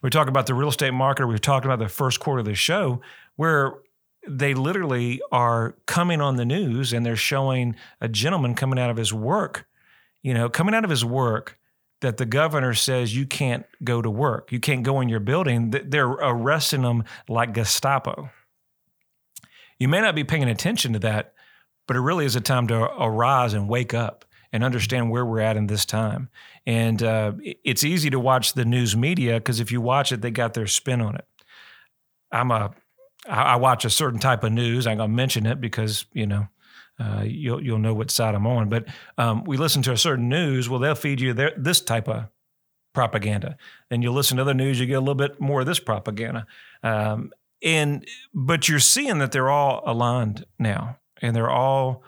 We 0.03 0.11
talk 0.11 0.29
about 0.29 0.47
the 0.47 0.55
real 0.55 0.69
estate 0.69 0.93
market. 0.93 1.27
We've 1.27 1.41
talked 1.41 1.65
about 1.65 1.79
the 1.79 1.89
first 1.89 2.21
quarter 2.21 2.41
of 2.41 2.45
the 2.45 2.55
show, 2.55 3.01
where 3.37 3.73
they 4.29 4.55
literally 4.55 5.21
are 5.33 5.77
coming 5.87 6.21
on 6.21 6.37
the 6.37 6.45
news 6.45 6.93
and 6.93 7.05
they're 7.05 7.17
showing 7.17 7.77
a 8.01 8.09
gentleman 8.09 8.55
coming 8.55 8.79
out 8.79 8.91
of 8.91 8.97
his 8.97 9.13
work, 9.13 9.67
you 10.23 10.35
know, 10.35 10.49
coming 10.49 10.75
out 10.75 10.85
of 10.85 10.91
his 10.91 11.05
work 11.05 11.59
that 12.03 12.19
the 12.19 12.27
governor 12.27 12.75
says 12.75 13.17
you 13.17 13.27
can't 13.27 13.65
go 13.83 14.03
to 14.03 14.11
work, 14.11 14.53
you 14.53 14.61
can't 14.61 14.83
go 14.83 15.01
in 15.01 15.09
your 15.09 15.21
building, 15.21 15.71
they're 15.71 16.07
arresting 16.07 16.83
them 16.83 17.05
like 17.29 17.55
Gestapo. 17.55 18.31
You 19.79 19.89
may 19.89 20.01
not 20.01 20.15
be 20.15 20.25
paying 20.25 20.45
attention 20.45 20.93
to 20.95 20.99
that, 21.01 21.35
but 21.87 21.97
it 21.97 22.01
really 22.01 22.25
is 22.25 22.37
a 22.37 22.41
time 22.41 22.67
to 22.69 22.77
arise 22.77 23.55
and 23.55 23.69
wake 23.69 23.95
up 23.95 24.25
and 24.53 24.65
understand 24.65 25.11
where 25.11 25.25
we're 25.25 25.41
at 25.41 25.57
in 25.57 25.67
this 25.67 25.85
time. 25.85 26.29
And 26.67 27.03
uh, 27.03 27.33
it's 27.43 27.85
easy 27.85 28.11
to 28.11 28.19
watch 28.19 28.55
the 28.55 28.65
news 28.65 28.97
media 28.97 29.35
because 29.35 29.61
if 29.61 29.71
you 29.71 29.81
watch 29.81 30.13
it, 30.13 30.23
they 30.23 30.31
got 30.31 30.55
their 30.55 30.67
spin 30.67 31.01
on 31.01 31.17
it. 31.17 31.27
I'm 32.33 32.51
a, 32.51 32.75
I 33.29 33.57
watch 33.57 33.85
a 33.85 33.91
certain 33.91 34.21
type 34.21 34.45
of 34.45 34.53
news. 34.53 34.87
I'm 34.87 34.99
gonna 34.99 35.13
mention 35.13 35.47
it 35.47 35.61
because 35.61 36.07
you 36.13 36.27
know 36.27 36.49
uh, 36.99 37.23
you'll 37.25 37.63
you'll 37.63 37.79
know 37.79 37.95
what 37.95 38.11
side 38.11 38.35
I'm 38.35 38.47
on. 38.47 38.69
But 38.69 38.87
um, 39.19 39.45
we 39.45 39.57
listen 39.57 39.83
to 39.83 39.93
a 39.93 39.97
certain 39.97 40.29
news. 40.29 40.69
Well, 40.69 40.81
they'll 40.81 40.95
feed 40.95 41.21
you 41.21 41.33
their, 41.33 41.53
this 41.57 41.81
type 41.81 42.09
of 42.09 42.27
propaganda, 42.95 43.57
and 43.91 44.03
you 44.03 44.13
listen 44.13 44.37
to 44.37 44.43
other 44.43 44.55
news. 44.55 44.79
You 44.79 44.87
get 44.87 44.95
a 44.95 45.01
little 45.01 45.15
bit 45.15 45.41
more 45.41 45.61
of 45.61 45.67
this 45.67 45.81
propaganda. 45.81 46.47
Um, 46.83 47.33
and 47.63 48.07
but 48.35 48.69
you're 48.69 48.79
seeing 48.79 49.19
that 49.19 49.33
they're 49.33 49.51
all 49.51 49.83
aligned 49.87 50.45
now, 50.59 50.99
and 51.23 51.35
they're 51.35 51.51
all 51.51 52.03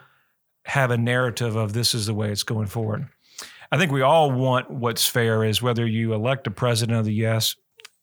have 0.65 0.91
a 0.91 0.97
narrative 0.97 1.55
of 1.55 1.73
this 1.73 1.93
is 1.93 2.05
the 2.05 2.13
way 2.13 2.31
it's 2.31 2.43
going 2.43 2.67
forward. 2.67 3.07
I 3.71 3.77
think 3.77 3.91
we 3.91 4.01
all 4.01 4.31
want 4.31 4.69
what's 4.69 5.07
fair 5.07 5.43
is 5.43 5.61
whether 5.61 5.85
you 5.85 6.13
elect 6.13 6.47
a 6.47 6.51
president 6.51 6.99
of 6.99 7.05
the 7.05 7.13
U.S 7.13 7.55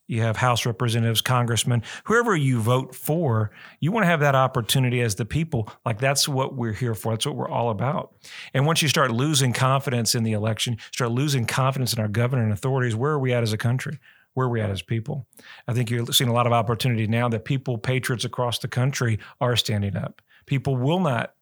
you 0.08 0.22
have 0.22 0.36
House 0.36 0.66
representatives, 0.66 1.20
congressmen, 1.20 1.82
whoever 2.04 2.36
you 2.36 2.60
vote 2.60 2.94
for, 2.94 3.50
you 3.80 3.90
want 3.90 4.04
to 4.04 4.08
have 4.08 4.20
that 4.20 4.34
opportunity 4.34 5.00
as 5.00 5.16
the 5.16 5.24
people. 5.24 5.68
Like 5.84 5.98
that's 5.98 6.28
what 6.28 6.54
we're 6.54 6.72
here 6.72 6.94
for. 6.94 7.12
That's 7.12 7.26
what 7.26 7.36
we're 7.36 7.48
all 7.48 7.70
about. 7.70 8.14
And 8.54 8.66
once 8.66 8.82
you 8.82 8.88
start 8.88 9.10
losing 9.10 9.52
confidence 9.52 10.14
in 10.14 10.22
the 10.22 10.32
election, 10.32 10.78
start 10.92 11.10
losing 11.10 11.44
confidence 11.44 11.92
in 11.92 12.00
our 12.00 12.08
governor 12.08 12.44
and 12.44 12.52
authorities, 12.52 12.94
where 12.94 13.12
are 13.12 13.18
we 13.18 13.32
at 13.32 13.42
as 13.42 13.52
a 13.52 13.58
country? 13.58 13.98
Where 14.36 14.46
are 14.46 14.50
we 14.50 14.60
at 14.60 14.68
as 14.68 14.82
people? 14.82 15.26
I 15.66 15.72
think 15.72 15.90
you're 15.90 16.04
seeing 16.12 16.28
a 16.28 16.34
lot 16.34 16.46
of 16.46 16.52
opportunity 16.52 17.06
now 17.06 17.26
that 17.30 17.46
people, 17.46 17.78
patriots 17.78 18.26
across 18.26 18.58
the 18.58 18.68
country, 18.68 19.18
are 19.40 19.56
standing 19.56 19.96
up. 19.96 20.20
People 20.44 20.76
will 20.76 21.00
not 21.00 21.32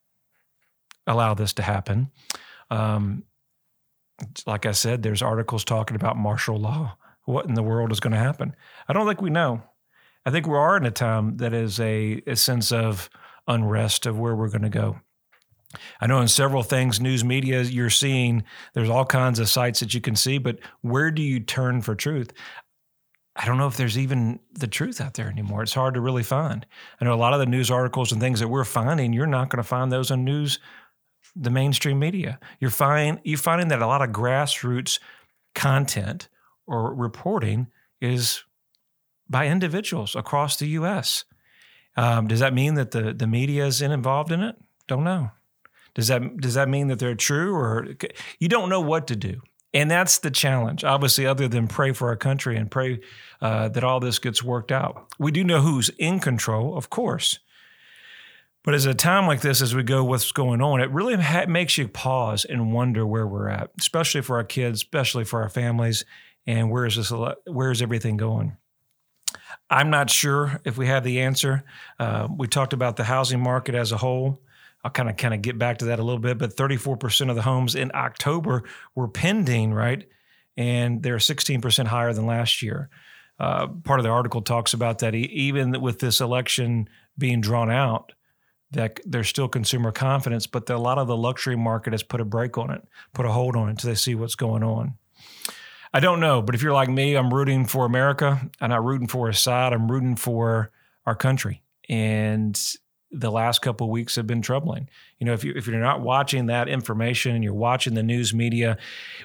allow 1.04 1.34
this 1.34 1.52
to 1.54 1.62
happen. 1.62 2.12
Um, 2.70 3.24
like 4.46 4.64
I 4.64 4.70
said, 4.70 5.02
there's 5.02 5.22
articles 5.22 5.64
talking 5.64 5.96
about 5.96 6.16
martial 6.16 6.56
law 6.56 6.96
what 7.24 7.46
in 7.46 7.54
the 7.54 7.64
world 7.64 7.90
is 7.90 7.98
going 7.98 8.12
to 8.12 8.18
happen. 8.18 8.54
I 8.88 8.92
don't 8.92 9.08
think 9.08 9.20
we 9.20 9.30
know. 9.30 9.60
I 10.24 10.30
think 10.30 10.46
we 10.46 10.54
are 10.54 10.76
in 10.76 10.86
a 10.86 10.90
time 10.92 11.38
that 11.38 11.52
is 11.52 11.80
a, 11.80 12.22
a 12.28 12.36
sense 12.36 12.70
of 12.70 13.10
unrest 13.48 14.06
of 14.06 14.18
where 14.18 14.36
we're 14.36 14.50
going 14.50 14.62
to 14.62 14.68
go. 14.68 15.00
I 16.00 16.06
know 16.06 16.20
in 16.20 16.28
several 16.28 16.62
things, 16.62 17.00
news 17.00 17.24
media, 17.24 17.62
you're 17.62 17.90
seeing 17.90 18.44
there's 18.74 18.88
all 18.88 19.04
kinds 19.04 19.38
of 19.38 19.48
sites 19.48 19.80
that 19.80 19.94
you 19.94 20.00
can 20.00 20.16
see, 20.16 20.38
but 20.38 20.58
where 20.82 21.10
do 21.10 21.22
you 21.22 21.40
turn 21.40 21.80
for 21.80 21.94
truth? 21.94 22.32
I 23.36 23.46
don't 23.46 23.58
know 23.58 23.66
if 23.66 23.76
there's 23.76 23.98
even 23.98 24.38
the 24.52 24.68
truth 24.68 25.00
out 25.00 25.14
there 25.14 25.28
anymore. 25.28 25.62
It's 25.62 25.74
hard 25.74 25.94
to 25.94 26.00
really 26.00 26.22
find. 26.22 26.64
I 27.00 27.04
know 27.04 27.14
a 27.14 27.16
lot 27.16 27.32
of 27.32 27.40
the 27.40 27.46
news 27.46 27.70
articles 27.70 28.12
and 28.12 28.20
things 28.20 28.40
that 28.40 28.48
we're 28.48 28.64
finding, 28.64 29.12
you're 29.12 29.26
not 29.26 29.50
going 29.50 29.62
to 29.62 29.68
find 29.68 29.90
those 29.90 30.10
on 30.10 30.24
news, 30.24 30.60
the 31.34 31.50
mainstream 31.50 31.98
media. 31.98 32.38
You're 32.60 32.70
find 32.70 33.20
you're 33.24 33.38
finding 33.38 33.68
that 33.68 33.82
a 33.82 33.86
lot 33.86 34.02
of 34.02 34.10
grassroots 34.10 35.00
content 35.54 36.28
or 36.66 36.94
reporting 36.94 37.68
is 38.00 38.44
by 39.28 39.48
individuals 39.48 40.14
across 40.14 40.56
the 40.56 40.68
U.S. 40.68 41.24
Um, 41.96 42.28
does 42.28 42.40
that 42.40 42.54
mean 42.54 42.74
that 42.74 42.92
the 42.92 43.12
the 43.12 43.26
media 43.26 43.66
is 43.66 43.82
involved 43.82 44.30
in 44.30 44.42
it? 44.42 44.56
Don't 44.86 45.04
know. 45.04 45.30
Does 45.94 46.08
that 46.08 46.36
does 46.38 46.54
that 46.54 46.68
mean 46.68 46.88
that 46.88 46.98
they're 47.00 47.14
true 47.14 47.54
or 47.54 47.94
you 48.38 48.48
don't 48.48 48.68
know 48.68 48.80
what 48.80 49.06
to 49.08 49.16
do? 49.16 49.40
And 49.74 49.90
that's 49.90 50.20
the 50.20 50.30
challenge, 50.30 50.84
obviously, 50.84 51.26
other 51.26 51.48
than 51.48 51.66
pray 51.66 51.92
for 51.92 52.08
our 52.08 52.16
country 52.16 52.56
and 52.56 52.70
pray 52.70 53.00
uh, 53.42 53.68
that 53.70 53.82
all 53.82 53.98
this 53.98 54.20
gets 54.20 54.42
worked 54.42 54.70
out. 54.70 55.12
We 55.18 55.32
do 55.32 55.42
know 55.42 55.60
who's 55.60 55.88
in 55.98 56.20
control, 56.20 56.78
of 56.78 56.88
course. 56.90 57.40
But 58.62 58.74
as 58.74 58.86
a 58.86 58.94
time 58.94 59.26
like 59.26 59.40
this, 59.42 59.60
as 59.60 59.74
we 59.74 59.82
go 59.82 60.04
what's 60.04 60.30
going 60.32 60.62
on, 60.62 60.80
it 60.80 60.90
really 60.90 61.16
ha- 61.16 61.46
makes 61.48 61.76
you 61.76 61.88
pause 61.88 62.44
and 62.46 62.72
wonder 62.72 63.04
where 63.04 63.26
we're 63.26 63.48
at, 63.48 63.70
especially 63.78 64.22
for 64.22 64.36
our 64.36 64.44
kids, 64.44 64.78
especially 64.78 65.24
for 65.24 65.42
our 65.42 65.50
families, 65.50 66.04
and 66.46 66.70
where 66.70 66.86
is 66.86 66.96
this? 66.96 67.12
Where 67.44 67.70
is 67.70 67.82
everything 67.82 68.16
going? 68.16 68.56
I'm 69.68 69.90
not 69.90 70.08
sure 70.08 70.60
if 70.64 70.78
we 70.78 70.86
have 70.86 71.04
the 71.04 71.20
answer. 71.20 71.64
Uh, 71.98 72.28
we 72.34 72.46
talked 72.46 72.72
about 72.72 72.96
the 72.96 73.04
housing 73.04 73.40
market 73.40 73.74
as 73.74 73.92
a 73.92 73.96
whole. 73.96 74.40
I'll 74.84 74.90
kind 74.90 75.08
of 75.08 75.16
kind 75.16 75.32
of 75.32 75.40
get 75.40 75.58
back 75.58 75.78
to 75.78 75.86
that 75.86 75.98
a 75.98 76.02
little 76.02 76.20
bit, 76.20 76.36
but 76.36 76.54
34% 76.54 77.30
of 77.30 77.36
the 77.36 77.42
homes 77.42 77.74
in 77.74 77.90
October 77.94 78.64
were 78.94 79.08
pending, 79.08 79.72
right? 79.72 80.06
And 80.56 81.02
they're 81.02 81.16
16% 81.16 81.86
higher 81.86 82.12
than 82.12 82.26
last 82.26 82.60
year. 82.62 82.90
Uh, 83.40 83.66
part 83.66 83.98
of 83.98 84.04
the 84.04 84.10
article 84.10 84.42
talks 84.42 84.74
about 84.74 84.98
that 84.98 85.14
even 85.14 85.80
with 85.80 85.98
this 85.98 86.20
election 86.20 86.88
being 87.16 87.40
drawn 87.40 87.70
out, 87.70 88.12
that 88.72 89.00
there's 89.04 89.28
still 89.28 89.48
consumer 89.48 89.90
confidence, 89.90 90.46
but 90.46 90.66
the, 90.66 90.76
a 90.76 90.78
lot 90.78 90.98
of 90.98 91.08
the 91.08 91.16
luxury 91.16 91.56
market 91.56 91.92
has 91.92 92.02
put 92.02 92.20
a 92.20 92.24
break 92.24 92.58
on 92.58 92.70
it, 92.70 92.86
put 93.12 93.24
a 93.24 93.32
hold 93.32 93.56
on 93.56 93.68
it 93.68 93.70
until 93.72 93.90
they 93.90 93.94
see 93.94 94.14
what's 94.14 94.34
going 94.34 94.62
on. 94.62 94.94
I 95.92 96.00
don't 96.00 96.20
know, 96.20 96.42
but 96.42 96.54
if 96.54 96.62
you're 96.62 96.72
like 96.72 96.88
me, 96.88 97.14
I'm 97.14 97.32
rooting 97.32 97.66
for 97.66 97.86
America. 97.86 98.50
I'm 98.60 98.70
not 98.70 98.84
rooting 98.84 99.06
for 99.06 99.28
a 99.28 99.34
side. 99.34 99.72
I'm 99.72 99.90
rooting 99.90 100.16
for 100.16 100.70
our 101.06 101.14
country. 101.14 101.62
And 101.88 102.60
the 103.14 103.30
last 103.30 103.62
couple 103.62 103.90
weeks 103.90 104.16
have 104.16 104.26
been 104.26 104.42
troubling. 104.42 104.88
You 105.18 105.26
know, 105.26 105.32
if 105.32 105.44
you 105.44 105.52
if 105.56 105.66
you're 105.66 105.80
not 105.80 106.00
watching 106.00 106.46
that 106.46 106.68
information 106.68 107.34
and 107.34 107.42
you're 107.42 107.54
watching 107.54 107.94
the 107.94 108.02
news 108.02 108.34
media, 108.34 108.76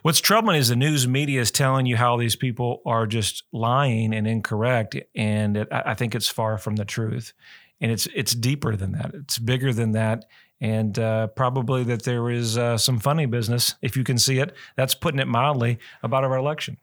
what's 0.01 0.21
troubling 0.21 0.57
is 0.57 0.69
the 0.69 0.75
news 0.75 1.07
media 1.07 1.41
is 1.41 1.51
telling 1.51 1.85
you 1.85 1.97
how 1.97 2.17
these 2.17 2.35
people 2.35 2.81
are 2.85 3.07
just 3.07 3.43
lying 3.51 4.13
and 4.13 4.27
incorrect, 4.27 4.95
and 5.15 5.57
it, 5.57 5.67
I 5.71 5.93
think 5.93 6.15
it's 6.15 6.29
far 6.29 6.57
from 6.57 6.75
the 6.75 6.85
truth. 6.85 7.33
And 7.81 7.91
it's 7.91 8.07
it's 8.13 8.33
deeper 8.35 8.75
than 8.75 8.91
that. 8.91 9.11
It's 9.13 9.39
bigger 9.39 9.71
than 9.71 9.93
that, 9.93 10.25
and 10.59 10.99
uh, 10.99 11.27
probably 11.27 11.83
that 11.85 12.03
there 12.03 12.29
is 12.29 12.57
uh, 12.57 12.77
some 12.77 12.99
funny 12.99 13.25
business, 13.25 13.75
if 13.81 13.95
you 13.95 14.03
can 14.03 14.17
see 14.17 14.39
it. 14.39 14.53
That's 14.75 14.95
putting 14.95 15.21
it 15.21 15.27
mildly 15.27 15.79
about 16.03 16.25
our 16.25 16.35
election, 16.35 16.77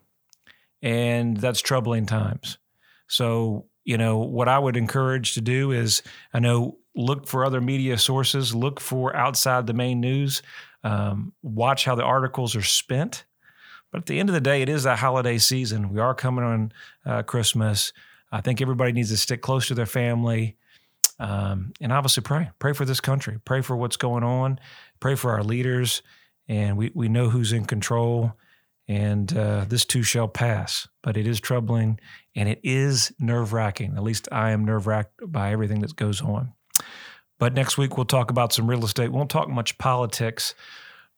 and 0.81 1.37
that's 1.37 1.61
troubling 1.61 2.07
times. 2.07 2.57
So, 3.09 3.67
you 3.85 3.99
know, 3.99 4.19
what 4.19 4.49
I 4.49 4.59
would 4.59 4.77
encourage 4.77 5.35
to 5.35 5.41
do 5.41 5.71
is, 5.71 6.03
I 6.33 6.41
know, 6.41 6.79
look 6.97 7.27
for 7.27 7.45
other 7.45 7.61
media 7.61 7.99
sources, 7.99 8.55
look 8.55 8.81
for 8.81 9.15
outside 9.15 9.67
the 9.67 9.75
main 9.75 10.01
news, 10.01 10.43
um, 10.83 11.33
watch 11.43 11.85
how 11.85 11.95
the 11.95 12.03
articles 12.03 12.57
are 12.57 12.63
spent. 12.63 13.25
But 13.93 13.99
at 13.99 14.07
the 14.07 14.19
end 14.19 14.29
of 14.29 14.35
the 14.35 14.41
day, 14.41 14.63
it 14.63 14.69
is 14.69 14.85
a 14.85 14.97
holiday 14.97 15.39
season. 15.39 15.91
We 15.91 16.01
are 16.01 16.15
coming 16.15 16.45
on 16.45 16.73
uh, 17.05 17.23
Christmas. 17.23 17.93
I 18.33 18.41
think 18.41 18.61
everybody 18.61 18.93
needs 18.93 19.11
to 19.11 19.17
stick 19.17 19.43
close 19.43 19.69
to 19.69 19.75
their 19.75 19.87
family. 19.87 20.57
Um, 21.19 21.73
and 21.81 21.93
obviously 21.93 22.23
pray. 22.23 22.51
Pray 22.59 22.73
for 22.73 22.85
this 22.85 23.01
country. 23.01 23.39
Pray 23.45 23.63
for 23.63 23.77
what's 23.77 23.97
going 23.97 24.25
on. 24.25 24.59
Pray 25.01 25.15
for 25.15 25.33
our 25.33 25.43
leaders. 25.43 26.03
And 26.49 26.77
we, 26.77 26.91
we 26.95 27.09
know 27.09 27.31
who's 27.31 27.53
in 27.53 27.65
control. 27.65 28.35
And 28.89 29.37
uh, 29.37 29.65
this 29.69 29.85
too 29.85 30.03
shall 30.03 30.29
pass. 30.29 30.89
But 31.03 31.17
it 31.17 31.27
is 31.27 31.41
troubling 31.41 31.99
and 32.35 32.49
it 32.49 32.61
is 32.63 33.13
nerve 33.19 33.53
wracking. 33.53 33.97
At 33.97 34.03
least 34.03 34.29
I 34.31 34.51
am 34.51 34.65
nerve 34.65 34.87
wracked 34.87 35.21
by 35.27 35.53
everything 35.53 35.81
that 35.81 35.97
goes 35.97 36.21
on. 36.21 36.53
But 37.39 37.55
next 37.55 37.77
week 37.77 37.97
we'll 37.97 38.07
talk 38.07 38.31
about 38.31 38.53
some 38.53 38.69
real 38.69 38.85
estate. 38.85 39.11
We 39.11 39.17
won't 39.17 39.31
talk 39.31 39.49
much 39.49 39.79
politics. 39.79 40.55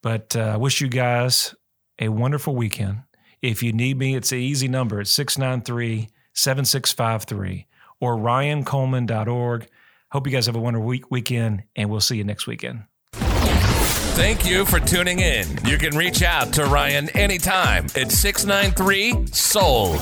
But 0.03 0.37
uh, 0.37 0.41
I 0.41 0.57
wish 0.57 0.81
you 0.81 0.89
guys 0.89 1.55
a 1.99 2.09
wonderful 2.09 2.55
weekend. 2.55 3.03
If 3.43 3.63
you 3.63 3.73
need 3.73 3.99
me, 3.99 4.17
it's 4.17 4.33
an 4.33 4.39
easy 4.39 4.69
number. 4.69 5.01
It's 5.01 5.11
693 5.13 6.09
7653 6.35 7.67
or 8.01 8.17
ryancoleman.org. 8.17 9.69
Hope 10.11 10.27
you 10.27 10.33
guys 10.33 10.47
have 10.47 10.57
a 10.57 10.61
wonderful 10.61 10.87
week, 10.87 11.11
weekend, 11.11 11.65
and 11.77 11.91
we'll 11.91 12.01
see 12.01 12.17
you 12.17 12.25
next 12.25 12.47
weekend. 12.47 12.85
Thank 13.13 14.49
you 14.49 14.65
for 14.65 14.81
tuning 14.81 15.21
in. 15.21 15.47
You 15.65 15.79
can 15.79 15.97
reach 15.97 16.23
out 16.23 16.53
to 16.55 16.65
Ryan 16.65 17.09
anytime 17.11 17.85
at 17.95 18.11
693 18.11 19.27
Sold. 19.27 19.99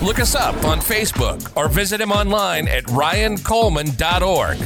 Look 0.00 0.20
us 0.20 0.34
up 0.34 0.64
on 0.64 0.78
Facebook 0.80 1.56
or 1.56 1.68
visit 1.68 2.00
him 2.00 2.12
online 2.12 2.68
at 2.68 2.84
ryancoleman.org. 2.84 4.58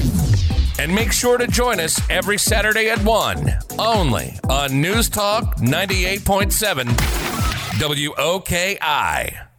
And 0.79 0.95
make 0.95 1.13
sure 1.13 1.39
to 1.39 1.47
join 1.47 1.81
us 1.81 2.01
every 2.11 2.39
Saturday 2.39 2.91
at 2.91 3.03
1, 3.05 3.59
only 3.79 4.39
on 4.49 4.81
News 4.81 5.09
Talk 5.09 5.57
98.7 5.57 6.85
WOKI. 7.79 9.52